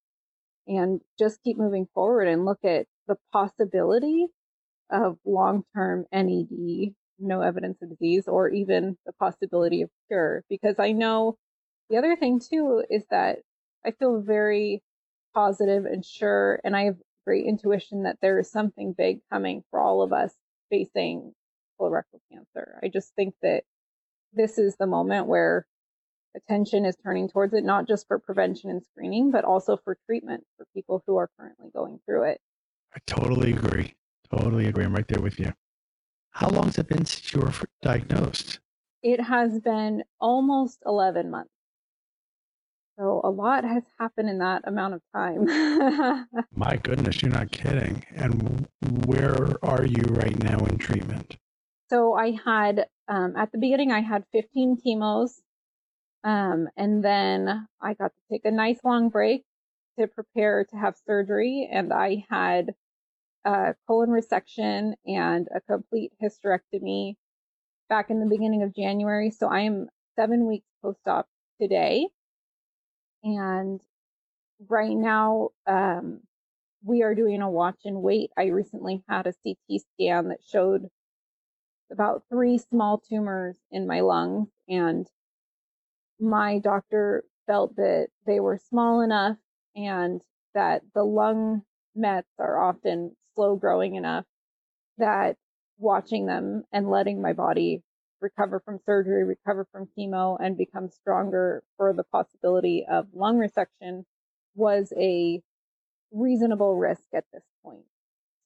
[0.66, 4.26] and just keep moving forward and look at the possibility
[4.90, 10.44] of long term NED, no evidence of disease, or even the possibility of cure.
[10.48, 11.36] Because I know
[11.88, 13.38] the other thing too is that
[13.84, 14.82] I feel very
[15.34, 19.80] positive and sure, and I have great intuition that there is something big coming for
[19.80, 20.32] all of us
[20.70, 21.32] facing
[21.80, 22.78] colorectal cancer.
[22.82, 23.64] I just think that
[24.36, 25.66] this is the moment where
[26.36, 30.44] attention is turning towards it, not just for prevention and screening, but also for treatment
[30.56, 32.40] for people who are currently going through it.
[32.94, 33.94] I totally agree.
[34.30, 34.84] Totally agree.
[34.84, 35.52] I'm right there with you.
[36.30, 38.60] How long has it been since you were diagnosed?
[39.02, 41.50] It has been almost 11 months.
[42.98, 46.26] So a lot has happened in that amount of time.
[46.54, 48.04] My goodness, you're not kidding.
[48.14, 48.66] And
[49.04, 51.36] where are you right now in treatment?
[51.88, 55.40] So I had, um, at the beginning, I had 15 chemos.
[56.24, 59.44] Um, and then I got to take a nice long break
[59.98, 61.68] to prepare to have surgery.
[61.70, 62.74] And I had
[63.44, 67.14] a colon resection and a complete hysterectomy
[67.88, 69.30] back in the beginning of January.
[69.30, 71.28] So I am seven weeks post op
[71.60, 72.08] today.
[73.22, 73.80] And
[74.68, 76.20] right now, um,
[76.84, 78.30] we are doing a watch and wait.
[78.36, 80.88] I recently had a CT scan that showed
[81.90, 85.06] about three small tumors in my lungs, and
[86.20, 89.36] my doctor felt that they were small enough
[89.74, 90.22] and
[90.54, 91.62] that the lung
[91.94, 94.24] mets are often slow growing enough
[94.98, 95.36] that
[95.78, 97.82] watching them and letting my body
[98.20, 104.04] recover from surgery, recover from chemo, and become stronger for the possibility of lung resection
[104.54, 105.42] was a
[106.12, 107.84] reasonable risk at this point.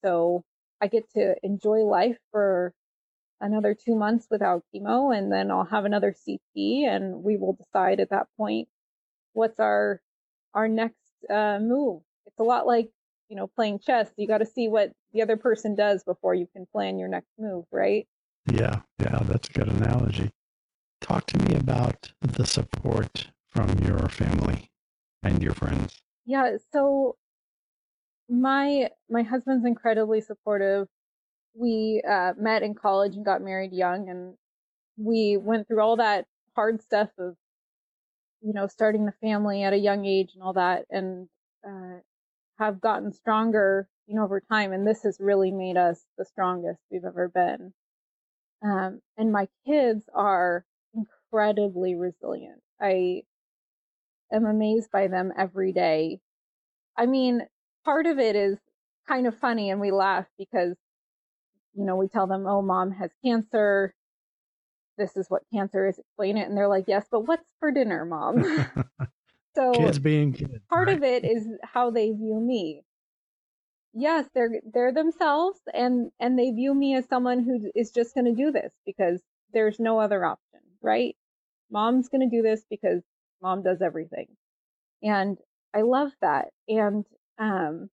[0.03, 0.43] So
[0.81, 2.73] I get to enjoy life for
[3.41, 7.99] another two months without chemo, and then I'll have another CT, and we will decide
[7.99, 8.69] at that point
[9.33, 10.01] what's our
[10.53, 10.97] our next
[11.29, 12.01] uh, move.
[12.27, 12.89] It's a lot like
[13.29, 14.09] you know playing chess.
[14.15, 17.31] You got to see what the other person does before you can plan your next
[17.37, 18.07] move, right?
[18.51, 20.31] Yeah, yeah, that's a good analogy.
[21.01, 24.71] Talk to me about the support from your family
[25.23, 26.01] and your friends.
[26.25, 27.17] Yeah, so
[28.29, 30.87] my my husband's incredibly supportive.
[31.53, 34.35] We uh, met in college and got married young, and
[34.97, 37.35] we went through all that hard stuff of
[38.41, 41.27] you know starting the family at a young age and all that, and
[41.67, 41.99] uh,
[42.59, 44.73] have gotten stronger you know over time.
[44.73, 47.73] And this has really made us the strongest we've ever been.
[48.63, 52.61] Um, and my kids are incredibly resilient.
[52.79, 53.23] I
[54.31, 56.19] am amazed by them every day.
[56.97, 57.47] I mean,
[57.85, 58.57] part of it is
[59.07, 60.75] kind of funny and we laugh because
[61.75, 63.93] you know we tell them oh mom has cancer.
[64.97, 68.05] This is what cancer is explain it and they're like yes but what's for dinner
[68.05, 68.67] mom?
[69.55, 70.97] So kids being kids part right?
[70.97, 72.83] of it is how they view me.
[73.93, 78.25] Yes they're they're themselves and and they view me as someone who is just going
[78.25, 79.21] to do this because
[79.53, 81.15] there's no other option right?
[81.71, 83.01] Mom's going to do this because
[83.41, 84.27] mom does everything.
[85.03, 85.37] And
[85.73, 87.05] i love that and
[87.39, 87.89] um,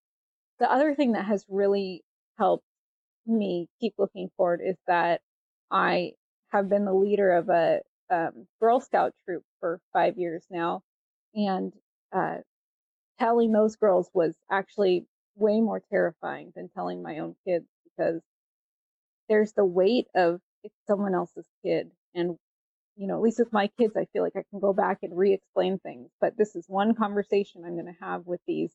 [0.58, 2.04] the other thing that has really
[2.38, 2.64] helped
[3.28, 5.22] me keep looking forward is that
[5.70, 6.12] I
[6.50, 10.82] have been the leader of a um, Girl Scout troop for five years now,
[11.34, 11.72] and
[12.12, 12.38] uh,
[13.20, 18.22] telling those girls was actually way more terrifying than telling my own kids because
[19.28, 22.36] there's the weight of it's someone else's kid and
[22.96, 25.16] you know at least with my kids i feel like i can go back and
[25.16, 28.72] re-explain things but this is one conversation i'm going to have with these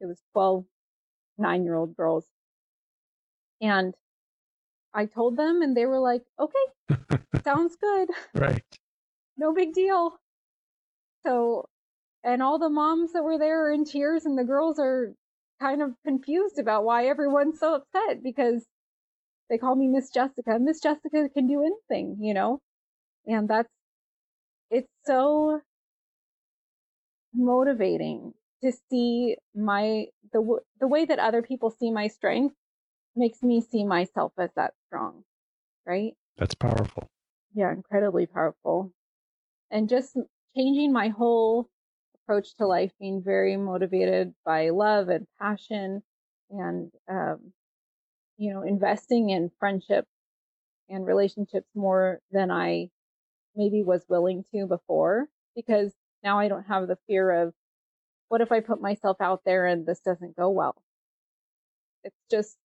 [0.00, 0.64] it was 12
[1.38, 2.24] nine year old girls.
[3.62, 3.94] And
[4.94, 8.08] I told them, and they were like, okay, sounds good.
[8.34, 8.62] Right.
[9.36, 10.18] No big deal.
[11.24, 11.66] So,
[12.24, 15.14] and all the moms that were there are in tears, and the girls are
[15.60, 18.66] kind of confused about why everyone's so upset because
[19.50, 20.58] they call me Miss Yessica.
[20.60, 22.60] Miss Yessica can do anything, you know?
[23.26, 23.68] And that's,
[24.70, 25.60] it's so
[27.34, 32.54] motivating to see my the the way that other people see my strength
[33.16, 35.24] makes me see myself as that strong
[35.86, 36.14] right?
[36.38, 37.08] That's powerful.
[37.54, 38.92] Yeah incredibly powerful.
[39.70, 40.16] And just
[40.56, 41.68] changing my whole
[42.24, 46.02] approach to life being very motivated by love and passion
[46.50, 47.52] and um,
[48.38, 50.06] you know investing in friendship
[50.90, 52.88] and relationships more than i
[53.56, 55.92] maybe was willing to before because
[56.24, 57.54] now i don't have the fear of
[58.28, 60.82] what if I put myself out there and this doesn't go well?
[62.04, 62.56] It's just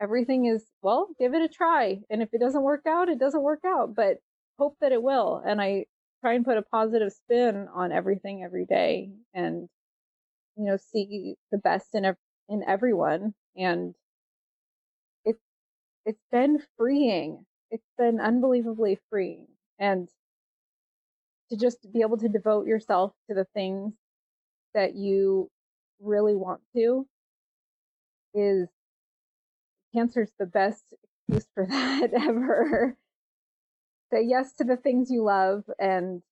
[0.00, 2.00] everything is, well, give it a try.
[2.10, 4.18] And if it doesn't work out, it doesn't work out, but
[4.58, 5.42] hope that it will.
[5.44, 5.86] And I
[6.20, 9.68] try and put a positive spin on everything every day and,
[10.56, 12.14] you know, see the best in,
[12.48, 13.34] in everyone.
[13.56, 13.94] And
[15.24, 15.40] it's,
[16.06, 17.44] it's been freeing.
[17.70, 19.46] It's been unbelievably freeing.
[19.78, 20.08] And
[21.50, 23.92] to just be able to devote yourself to the things
[24.74, 25.50] that you
[26.00, 27.06] really want to
[28.34, 28.68] is
[29.92, 30.84] cancer's the best
[31.28, 32.96] excuse for that ever.
[34.12, 36.22] Say yes to the things you love and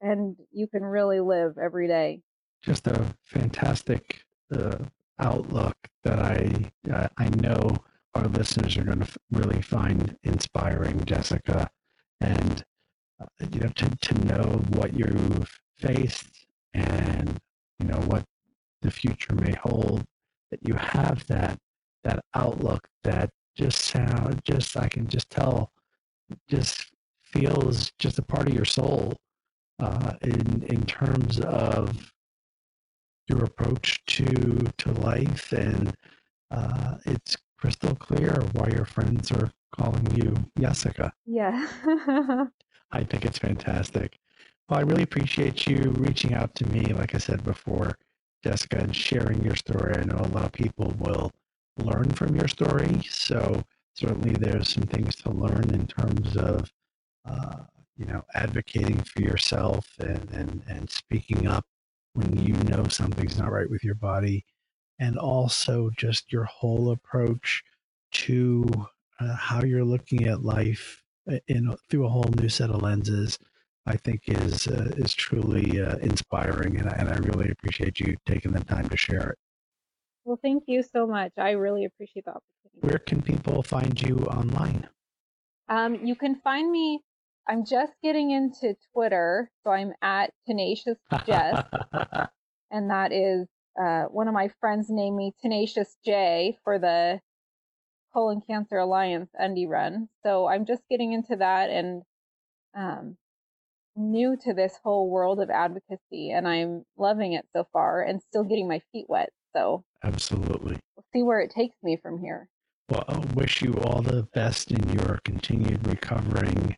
[0.00, 2.22] and you can really live every day.
[2.62, 4.22] Just a fantastic
[4.54, 4.78] uh,
[5.18, 7.76] outlook that I uh, I know
[8.14, 11.68] our listeners are going to f- really find inspiring, Yessica,
[12.20, 12.64] and
[13.20, 17.38] uh, you know to to know what you've faced and
[17.78, 18.24] you know what
[18.82, 20.04] the future may hold
[20.50, 21.58] that you have that
[22.08, 25.72] that outlook that just sound just i can just tell
[26.48, 26.92] just
[27.22, 29.14] feels just a part of your soul
[29.80, 32.12] uh, in in terms of
[33.28, 34.26] your approach to
[34.78, 35.94] to life and
[36.50, 41.12] uh, it's crystal clear why your friends are calling you Yessica.
[41.26, 41.66] Yeah.
[42.92, 44.18] I think it's fantastic.
[44.68, 47.98] Well, I really appreciate you reaching out to me, like I said before,
[48.44, 49.94] Yessica, and sharing your story.
[49.96, 51.32] I know a lot of people will
[51.82, 53.00] learn from your story.
[53.10, 53.64] So
[53.94, 56.70] certainly there's some things to learn in terms of,
[57.24, 57.64] uh,
[57.96, 61.64] you know, advocating for yourself and, and, and speaking up
[62.12, 64.44] when you know something's not right with your body.
[65.00, 67.62] And also just your whole approach
[68.12, 68.64] to
[69.20, 73.38] uh, how you're looking at life uh, in through a whole new set of lenses.
[73.86, 78.16] I think is uh, is truly uh, inspiring, and I, and I really appreciate you
[78.26, 79.38] taking the time to share it.
[80.28, 81.32] Well, thank you so much.
[81.38, 82.80] I really appreciate the opportunity.
[82.80, 84.86] Where can people find you online?
[85.70, 87.00] Um, you can find me.
[87.48, 91.64] I'm just getting into Twitter, so I'm at Tenacious Jess,
[92.70, 93.48] and that is
[93.82, 97.20] uh, one of my friends named me Tenacious J for the
[98.12, 100.10] Colon Cancer Alliance Undy Run.
[100.26, 102.02] So I'm just getting into that and
[102.76, 103.16] um,
[103.96, 108.44] new to this whole world of advocacy, and I'm loving it so far, and still
[108.44, 109.30] getting my feet wet.
[109.56, 112.48] So absolutely, we'll see where it takes me from here.
[112.90, 116.76] Well, I wish you all the best in your continued recovering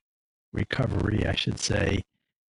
[0.52, 2.02] recovery, I should say,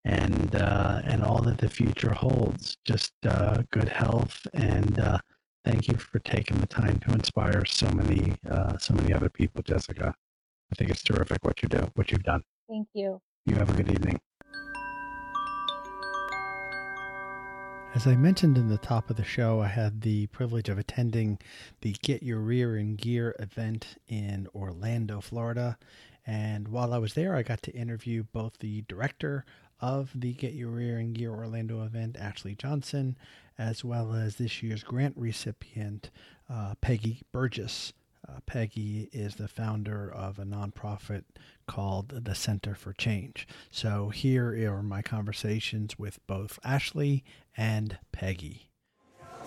[0.06, 2.78] and uh, and all that the future holds.
[2.86, 5.20] Just uh, good health, and uh,
[5.66, 9.62] thank you for taking the time to inspire so many uh, so many other people,
[9.68, 10.14] Yessica.
[10.72, 12.42] I think it's terrific what you do, what you've done.
[12.70, 13.22] Thank you.
[13.46, 14.20] You have a good evening.
[17.94, 21.38] As I mentioned in the top of the show, I had the privilege of attending
[21.82, 25.78] the Get Your Rear in Gear event in Orlando, Florida.
[26.26, 29.44] And while I was there, I got to interview both the director
[29.82, 33.18] of the Get Your Rear in Gear Orlando event, Ashley Johnson,
[33.58, 36.12] as well as this year's grant recipient,
[36.50, 37.92] uh, Peggy Burgess.
[38.28, 41.24] Uh, Peggy is the founder of a nonprofit
[41.72, 43.48] called the Center for Change.
[43.70, 47.24] So here are my conversations with both Ashley
[47.56, 48.68] and Peggy.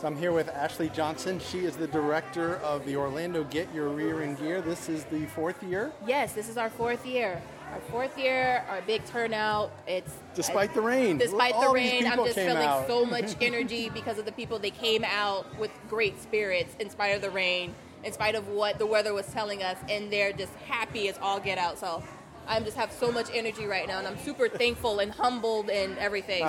[0.00, 1.38] So I'm here with Ashley Johnson.
[1.38, 4.62] She is the director of the Orlando Get Your Rear in Gear.
[4.62, 5.92] This is the fourth year?
[6.06, 7.42] Yes, this is our fourth year.
[7.74, 9.70] Our fourth year, our big turnout.
[9.86, 11.18] It's despite I, the rain.
[11.18, 12.86] Despite All the rain, I'm just feeling out.
[12.86, 14.58] so much energy because of the people.
[14.58, 17.74] They came out with great spirits in spite of the rain
[18.04, 21.40] in spite of what the weather was telling us, and they're just happy as all
[21.40, 21.78] get out.
[21.78, 22.02] So
[22.46, 25.96] I just have so much energy right now, and I'm super thankful and humbled and
[25.98, 26.44] everything.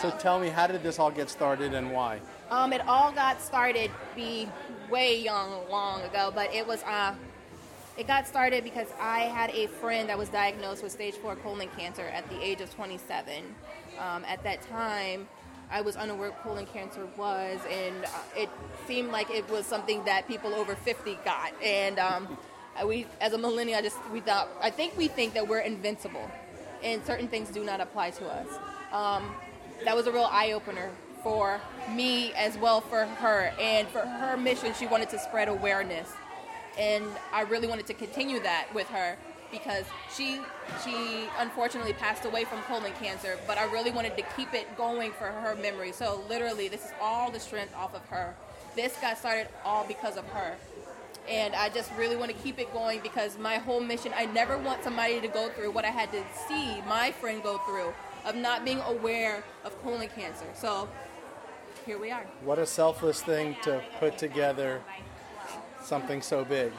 [0.00, 0.10] so.
[0.10, 0.16] so.
[0.18, 2.20] tell me, how did this all get started and why?
[2.50, 4.48] Um, it all got started be
[4.90, 7.14] way young, long ago, but it was uh,
[7.96, 11.68] it got started because I had a friend that was diagnosed with stage four colon
[11.78, 13.44] cancer at the age of 27.
[14.00, 15.28] Um, at that time,
[15.70, 18.48] I was unaware colon cancer was, and uh, it
[18.86, 21.52] seemed like it was something that people over 50 got.
[21.62, 22.38] And um,
[22.86, 26.30] we, as a millennial, I just we thought I think we think that we're invincible,
[26.82, 28.48] and certain things do not apply to us.
[28.92, 29.34] Um,
[29.84, 30.90] that was a real eye opener
[31.22, 31.60] for
[31.90, 36.12] me as well for her, and for her mission, she wanted to spread awareness,
[36.78, 39.16] and I really wanted to continue that with her
[39.54, 39.84] because
[40.14, 40.40] she
[40.84, 45.12] she unfortunately passed away from colon cancer, but I really wanted to keep it going
[45.12, 45.92] for her memory.
[45.92, 48.34] So literally, this is all the strength off of her.
[48.74, 50.56] This got started all because of her.
[51.28, 54.58] And I just really want to keep it going because my whole mission, I never
[54.58, 57.94] want somebody to go through what I had to see my friend go through
[58.26, 60.46] of not being aware of colon cancer.
[60.54, 60.88] So
[61.86, 62.24] here we are.
[62.42, 64.82] What a selfless thing to put together
[65.82, 66.72] something so big.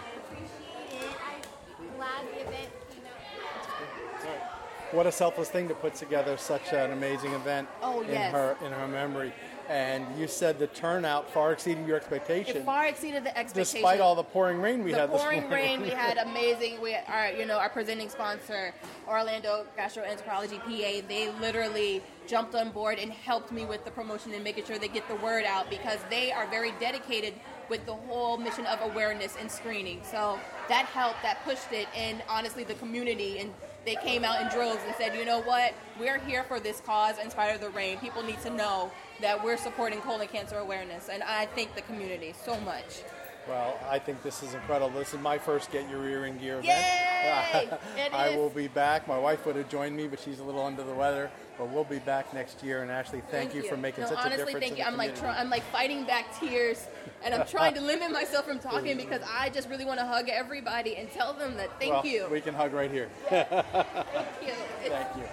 [4.95, 8.27] What a selfless thing to put together such an amazing event oh, yes.
[8.27, 9.33] in her in her memory.
[9.67, 12.57] And you said the turnout far exceeded your expectations.
[12.57, 13.81] It far exceeded the expectation.
[13.81, 15.41] Despite all the pouring rain we the had this morning.
[15.41, 16.79] The pouring rain we had amazing.
[16.81, 18.73] We our you know our presenting sponsor
[19.07, 21.07] Orlando Gastroenterology PA.
[21.07, 24.87] They literally jumped on board and helped me with the promotion and making sure they
[24.87, 27.33] get the word out because they are very dedicated
[27.69, 30.01] with the whole mission of awareness and screening.
[30.03, 30.39] So
[30.69, 33.53] that helped, that pushed it, and honestly, the community and
[33.85, 37.19] they came out in droves and said, you know what, we're here for this cause
[37.19, 37.99] in spite of the rain.
[37.99, 38.91] People need to know
[39.21, 43.03] that we're supporting colon cancer awareness, and I thank the community so much.
[43.47, 44.89] Well, I think this is incredible.
[44.89, 46.65] This is my first Get Your Rear in Gear event.
[46.65, 47.14] Yay!
[48.13, 49.07] I will be back.
[49.07, 51.31] My wife would have joined me, but she's a little under the weather.
[51.57, 52.81] But we'll be back next year.
[52.81, 54.55] And Ashley, thank, thank you, you, for making no, such honestly, a difference.
[54.55, 54.85] Honestly, thank you.
[54.85, 56.87] I'm like try, I'm like fighting back tears,
[57.23, 60.29] and I'm trying to limit myself from talking because I just really want to hug
[60.29, 62.27] everybody and tell them that thank well, you.
[62.29, 63.09] We can hug right here.
[63.29, 64.53] thank you.
[64.83, 65.23] Thank you.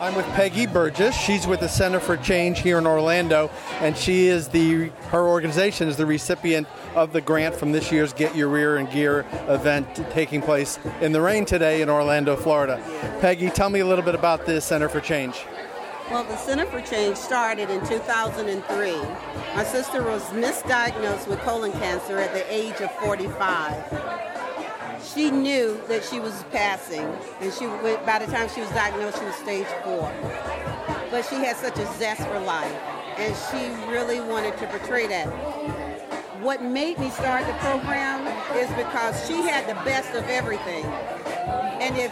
[0.00, 1.14] I'm with Peggy Burgess.
[1.14, 3.50] She's with the Center for Change here in Orlando,
[3.80, 8.12] and she is the her organization is the recipient of the grant from this year's
[8.12, 12.82] Get Your Rear in Gear event taking place in the rain today in Orlando, Florida.
[13.20, 15.44] Peggy, tell me a little bit about the Center for Change.
[16.10, 18.92] Well, the Center for Change started in 2003.
[19.54, 24.20] My sister was misdiagnosed with colon cancer at the age of 45
[25.14, 27.06] she knew that she was passing,
[27.40, 30.12] and she by the time she was diagnosed, she was stage four.
[31.10, 32.72] But she had such a zest for life,
[33.16, 35.89] and she really wanted to portray that.
[36.40, 38.26] What made me start the program
[38.56, 40.84] is because she had the best of everything.
[40.84, 42.10] And if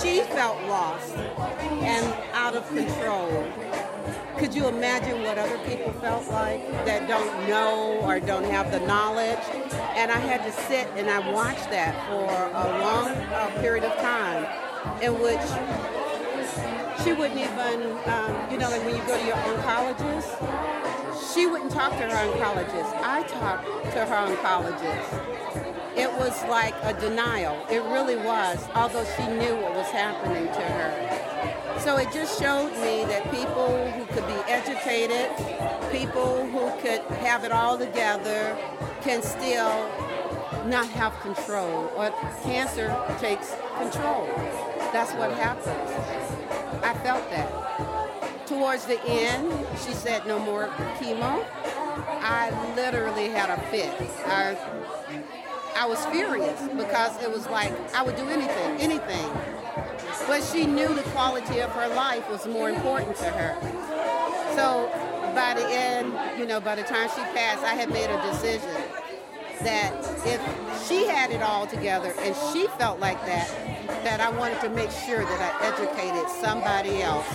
[0.00, 3.52] she felt lost and out of control,
[4.38, 8.80] could you imagine what other people felt like that don't know or don't have the
[8.80, 9.42] knowledge?
[9.96, 13.96] And I had to sit and I watched that for a long uh, period of
[13.96, 14.46] time
[15.02, 15.40] in which
[17.04, 20.93] she wouldn't even, um, you know, like when you go to your oncologist,
[21.32, 22.92] she wouldn't talk to her oncologist.
[23.02, 25.34] I talked to her oncologist.
[25.96, 27.64] It was like a denial.
[27.70, 31.80] It really was, although she knew what was happening to her.
[31.80, 35.30] So it just showed me that people who could be educated,
[35.92, 38.56] people who could have it all together,
[39.02, 39.88] can still
[40.66, 42.10] not have control, or
[42.42, 44.26] cancer takes control.
[44.92, 45.90] That's what happens.
[46.82, 47.93] I felt that.
[48.46, 50.68] Towards the end, she said no more
[50.98, 51.46] chemo.
[52.20, 53.90] I literally had a fit.
[54.26, 54.56] I
[55.76, 59.30] I was furious because it was like I would do anything, anything.
[60.26, 63.56] But she knew the quality of her life was more important to her.
[64.54, 64.90] So
[65.34, 68.70] by the end, you know, by the time she passed, I had made a decision
[69.62, 69.94] that
[70.26, 73.48] if she had it all together and she felt like that,
[74.04, 77.26] that I wanted to make sure that I educated somebody else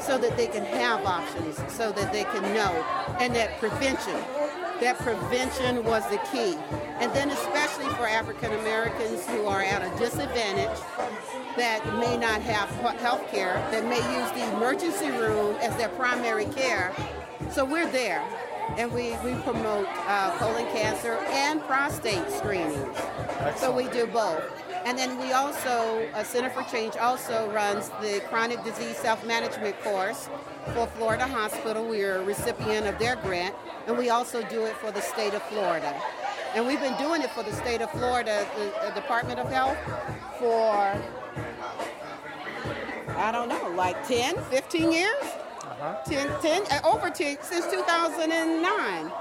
[0.00, 2.72] so that they can have options, so that they can know,
[3.20, 4.20] and that prevention
[4.80, 6.56] that prevention was the key.
[7.00, 10.78] And then especially for African Americans who are at a disadvantage
[11.56, 12.68] that may not have
[13.00, 16.92] health care, that may use the emergency room as their primary care.
[17.50, 18.22] So we're there.
[18.76, 22.76] And we, we promote uh, colon cancer and prostate screenings.
[23.40, 23.58] Excellent.
[23.58, 24.42] So we do both.
[24.84, 30.28] And then we also, uh, Center for Change also runs the chronic disease self-management course
[30.74, 31.86] for Florida Hospital.
[31.86, 33.54] We are a recipient of their grant,
[33.86, 35.98] and we also do it for the state of Florida.
[36.54, 39.78] And we've been doing it for the state of Florida, the, the Department of Health,
[40.38, 41.00] for,
[43.16, 45.16] I don't know, like 10, 15 years?
[45.22, 45.96] Uh-huh.
[46.04, 49.12] 10, 10, uh, over 10, since 2009.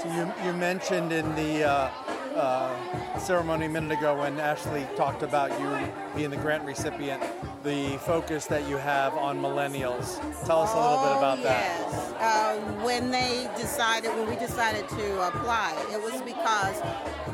[0.00, 1.90] So you, you mentioned in the uh,
[2.36, 7.22] uh, ceremony a minute ago when Ashley talked about you being the grant recipient,
[7.64, 10.20] the focus that you have on millennials.
[10.46, 12.12] Tell us a little oh, bit about yes.
[12.12, 12.20] that.
[12.20, 16.80] Uh, when they decided, when we decided to apply, it was because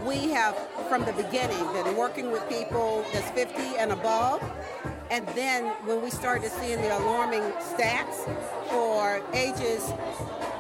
[0.05, 0.57] we have,
[0.89, 4.43] from the beginning, been working with people that's 50 and above.
[5.11, 8.25] And then when we started seeing the alarming stats
[8.71, 9.93] for ages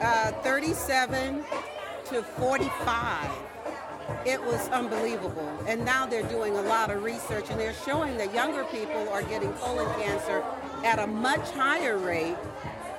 [0.02, 1.44] uh, 37
[2.06, 3.30] to 45,
[4.26, 5.48] it was unbelievable.
[5.66, 9.22] And now they're doing a lot of research and they're showing that younger people are
[9.22, 10.42] getting colon cancer
[10.84, 12.36] at a much higher rate.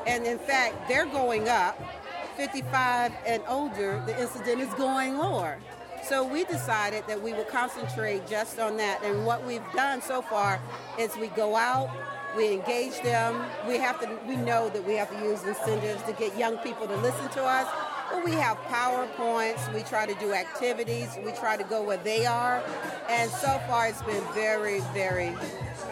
[0.08, 1.80] And in fact, they're going up.
[2.36, 5.60] 55 and older, the incident is going lower.
[6.04, 9.04] So we decided that we would concentrate just on that.
[9.04, 10.60] And what we've done so far
[11.00, 11.90] is we go out,
[12.36, 13.46] we engage them.
[13.68, 14.20] We have to.
[14.28, 17.44] We know that we have to use incentives to get young people to listen to
[17.44, 17.68] us.
[18.14, 19.74] But we have PowerPoints.
[19.74, 21.18] We try to do activities.
[21.26, 22.64] We try to go where they are.
[23.10, 25.36] And so far, it's been very, very.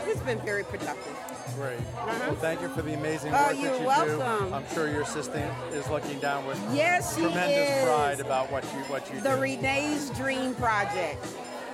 [0.05, 1.17] It's been very productive.
[1.55, 1.80] Great.
[1.80, 2.19] Uh-huh.
[2.28, 4.49] Well, thank you for the amazing oh, work that you welcome.
[4.49, 4.53] do.
[4.53, 7.84] I'm sure your assistant is looking down with yes, tremendous is.
[7.86, 9.36] pride about what you what you the do.
[9.36, 11.26] The Renee's Dream Project.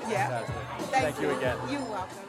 [0.09, 0.43] Yeah.
[0.43, 1.29] Thank, thank you.
[1.29, 1.57] you again.
[1.69, 2.26] You're welcome.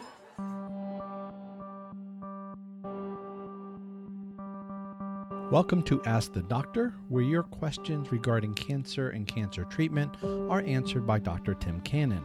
[5.50, 11.06] Welcome to Ask the Doctor, where your questions regarding cancer and cancer treatment are answered
[11.06, 11.54] by Dr.
[11.54, 12.22] Tim Cannon.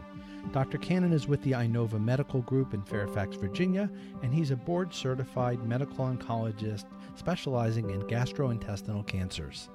[0.51, 0.77] Dr.
[0.77, 3.89] Cannon is with the Inova Medical Group in Fairfax, Virginia,
[4.23, 6.83] and he's a board certified medical oncologist
[7.15, 9.69] specializing in gastrointestinal cancers.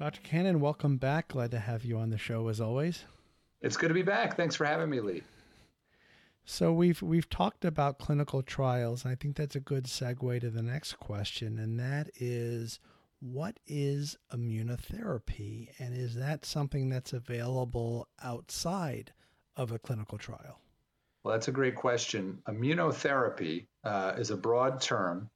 [0.00, 0.20] Dr.
[0.22, 1.28] Cannon, welcome back.
[1.28, 3.04] Glad to have you on the show as always.
[3.62, 4.36] It's good to be back.
[4.36, 5.22] Thanks for having me, Lee.
[6.50, 9.04] So we've we've talked about clinical trials.
[9.04, 12.80] and I think that's a good segue to the next question, and that is
[13.20, 19.12] what is immunotherapy and is that something that's available outside
[19.56, 20.58] of a clinical trial?
[21.22, 22.40] Well, that's a great question.
[22.48, 25.28] Immunotherapy uh, is a broad term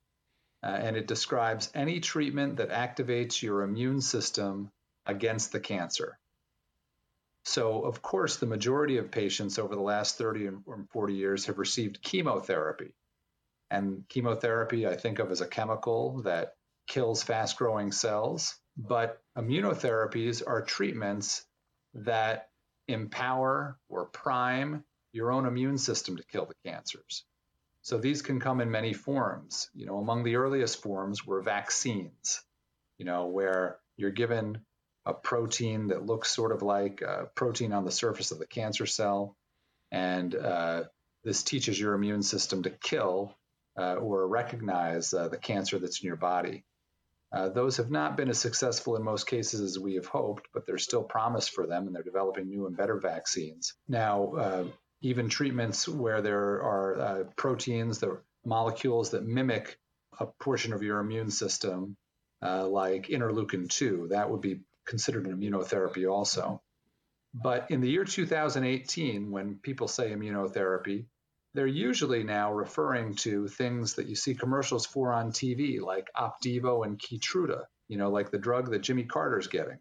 [0.62, 4.70] uh, and it describes any treatment that activates your immune system
[5.04, 6.18] against the cancer.
[7.44, 11.58] So, of course, the majority of patients over the last 30 or 40 years have
[11.58, 12.94] received chemotherapy.
[13.70, 16.54] And chemotherapy, I think of as a chemical that
[16.86, 18.54] kills fast growing cells.
[18.76, 21.44] But immunotherapies are treatments
[21.94, 22.50] that
[22.88, 27.24] empower or prime your own immune system to kill the cancers.
[27.82, 29.68] So these can come in many forms.
[29.74, 32.42] You know, among the earliest forms were vaccines,
[32.98, 34.64] you know, where you're given
[35.04, 38.86] a protein that looks sort of like a protein on the surface of the cancer
[38.86, 39.36] cell.
[39.90, 40.84] And uh,
[41.24, 43.36] this teaches your immune system to kill
[43.76, 46.64] uh, or recognize uh, the cancer that's in your body.
[47.32, 50.66] Uh, those have not been as successful in most cases as we have hoped, but
[50.66, 53.72] there's still promise for them, and they're developing new and better vaccines.
[53.88, 54.64] Now, uh,
[55.00, 59.78] even treatments where there are uh, proteins, the molecules that mimic
[60.20, 61.96] a portion of your immune system,
[62.42, 66.62] like interleukin 2, that would be considered an immunotherapy also.
[67.34, 71.06] But in the year 2018, when people say immunotherapy,
[71.54, 76.84] they're usually now referring to things that you see commercials for on TV, like Opdivo
[76.86, 79.78] and Keytruda, you know, like the drug that Jimmy Carter's getting.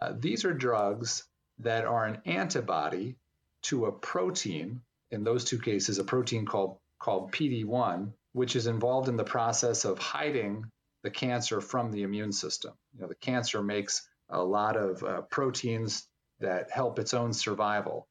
[0.00, 1.24] Uh, these are drugs
[1.58, 3.16] that are an antibody
[3.62, 9.08] to a protein, in those two cases, a protein called, called PD1, which is involved
[9.08, 10.64] in the process of hiding
[11.02, 12.72] the cancer from the immune system.
[12.94, 16.06] You know, the cancer makes a lot of uh, proteins
[16.40, 18.08] that help its own survival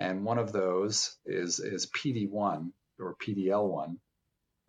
[0.00, 3.96] and one of those is is PD1 or PDL1,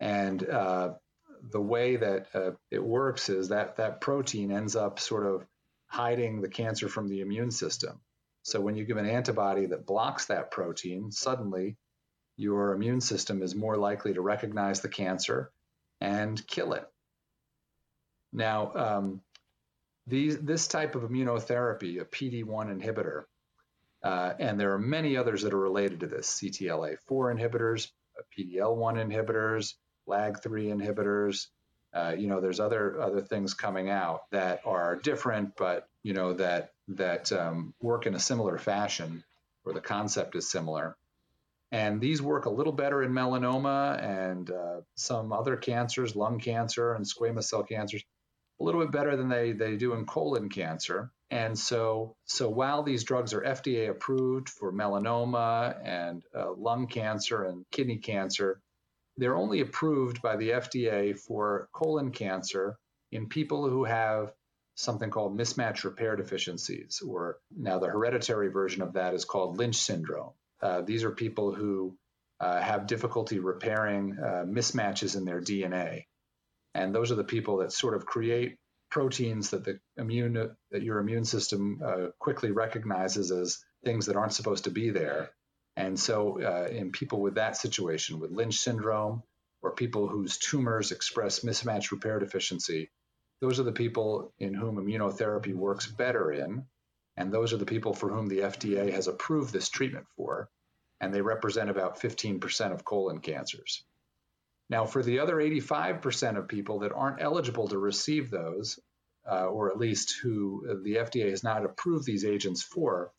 [0.00, 0.94] and uh,
[1.50, 5.46] the way that uh, it works is that that protein ends up sort of
[5.86, 8.00] hiding the cancer from the immune system.
[8.42, 11.76] So when you give an antibody that blocks that protein, suddenly
[12.36, 15.50] your immune system is more likely to recognize the cancer
[16.00, 16.86] and kill it.
[18.36, 19.22] Now, um,
[20.06, 23.24] these, this type of immunotherapy, a PD1 inhibitor,
[24.02, 29.10] uh, and there are many others that are related to this CTLA4 inhibitors, uh, PDL1
[29.10, 29.74] inhibitors,
[30.06, 31.46] LAG3 inhibitors.
[31.94, 36.34] Uh, you know, there's other other things coming out that are different, but you know
[36.34, 39.24] that that um, work in a similar fashion,
[39.64, 40.94] or the concept is similar.
[41.72, 46.94] And these work a little better in melanoma and uh, some other cancers, lung cancer
[46.94, 48.04] and squamous cell cancers,
[48.60, 51.10] a little bit better than they, they do in colon cancer.
[51.30, 57.44] And so, so while these drugs are FDA approved for melanoma and uh, lung cancer
[57.44, 58.60] and kidney cancer,
[59.16, 62.78] they're only approved by the FDA for colon cancer
[63.10, 64.32] in people who have
[64.76, 69.76] something called mismatch repair deficiencies, or now the hereditary version of that is called Lynch
[69.76, 70.32] syndrome.
[70.60, 71.96] Uh, these are people who
[72.40, 76.04] uh, have difficulty repairing uh, mismatches in their DNA.
[76.76, 78.58] And those are the people that sort of create
[78.90, 84.34] proteins that the immune that your immune system uh, quickly recognizes as things that aren't
[84.34, 85.30] supposed to be there.
[85.76, 89.22] And so, uh, in people with that situation, with Lynch syndrome,
[89.62, 92.90] or people whose tumors express mismatch repair deficiency,
[93.40, 96.66] those are the people in whom immunotherapy works better in,
[97.16, 100.50] and those are the people for whom the FDA has approved this treatment for,
[101.00, 103.82] and they represent about 15% of colon cancers.
[104.68, 108.78] Now, for the other 85% of people that aren't eligible to receive those,
[109.30, 113.12] uh, or at least who the FDA has not approved these agents for,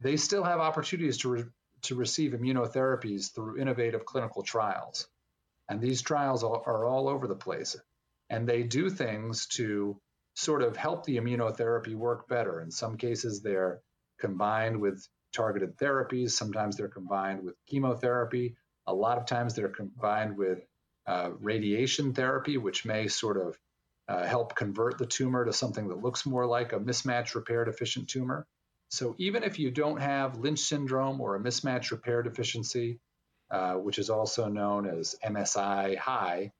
[0.00, 1.44] they still have opportunities to, re-
[1.82, 5.08] to receive immunotherapies through innovative clinical trials.
[5.68, 7.76] And these trials are all over the place.
[8.30, 10.00] And they do things to
[10.34, 12.60] sort of help the immunotherapy work better.
[12.60, 13.80] In some cases, they're
[14.18, 16.30] combined with targeted therapies.
[16.30, 18.56] Sometimes they're combined with chemotherapy.
[18.86, 20.60] A lot of times they're combined with
[21.08, 23.58] uh, radiation therapy, which may sort of
[24.08, 28.08] uh, help convert the tumor to something that looks more like a mismatch repair deficient
[28.08, 28.46] tumor.
[28.90, 33.00] So even if you don't have Lynch syndrome or a mismatch repair deficiency,
[33.50, 36.52] uh, which is also known as MSI high,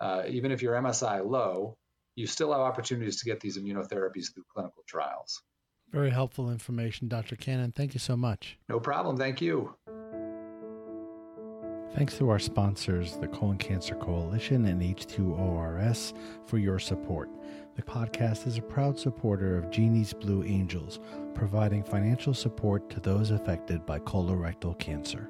[0.00, 1.76] uh, even if you're MSI low,
[2.16, 5.42] you still have opportunities to get these immunotherapies through clinical trials.
[5.90, 7.36] Very helpful information, Dr.
[7.36, 7.72] Cannon.
[7.72, 8.58] Thank you so much.
[8.70, 9.18] No problem.
[9.18, 9.74] Thank you.
[11.94, 16.14] Thanks to our sponsors, the Colon Cancer Coalition and H2ORS,
[16.46, 17.28] for your support.
[17.76, 21.00] The podcast is a proud supporter of Jeannie's Blue Angels,
[21.34, 25.28] providing financial support to those affected by colorectal cancer.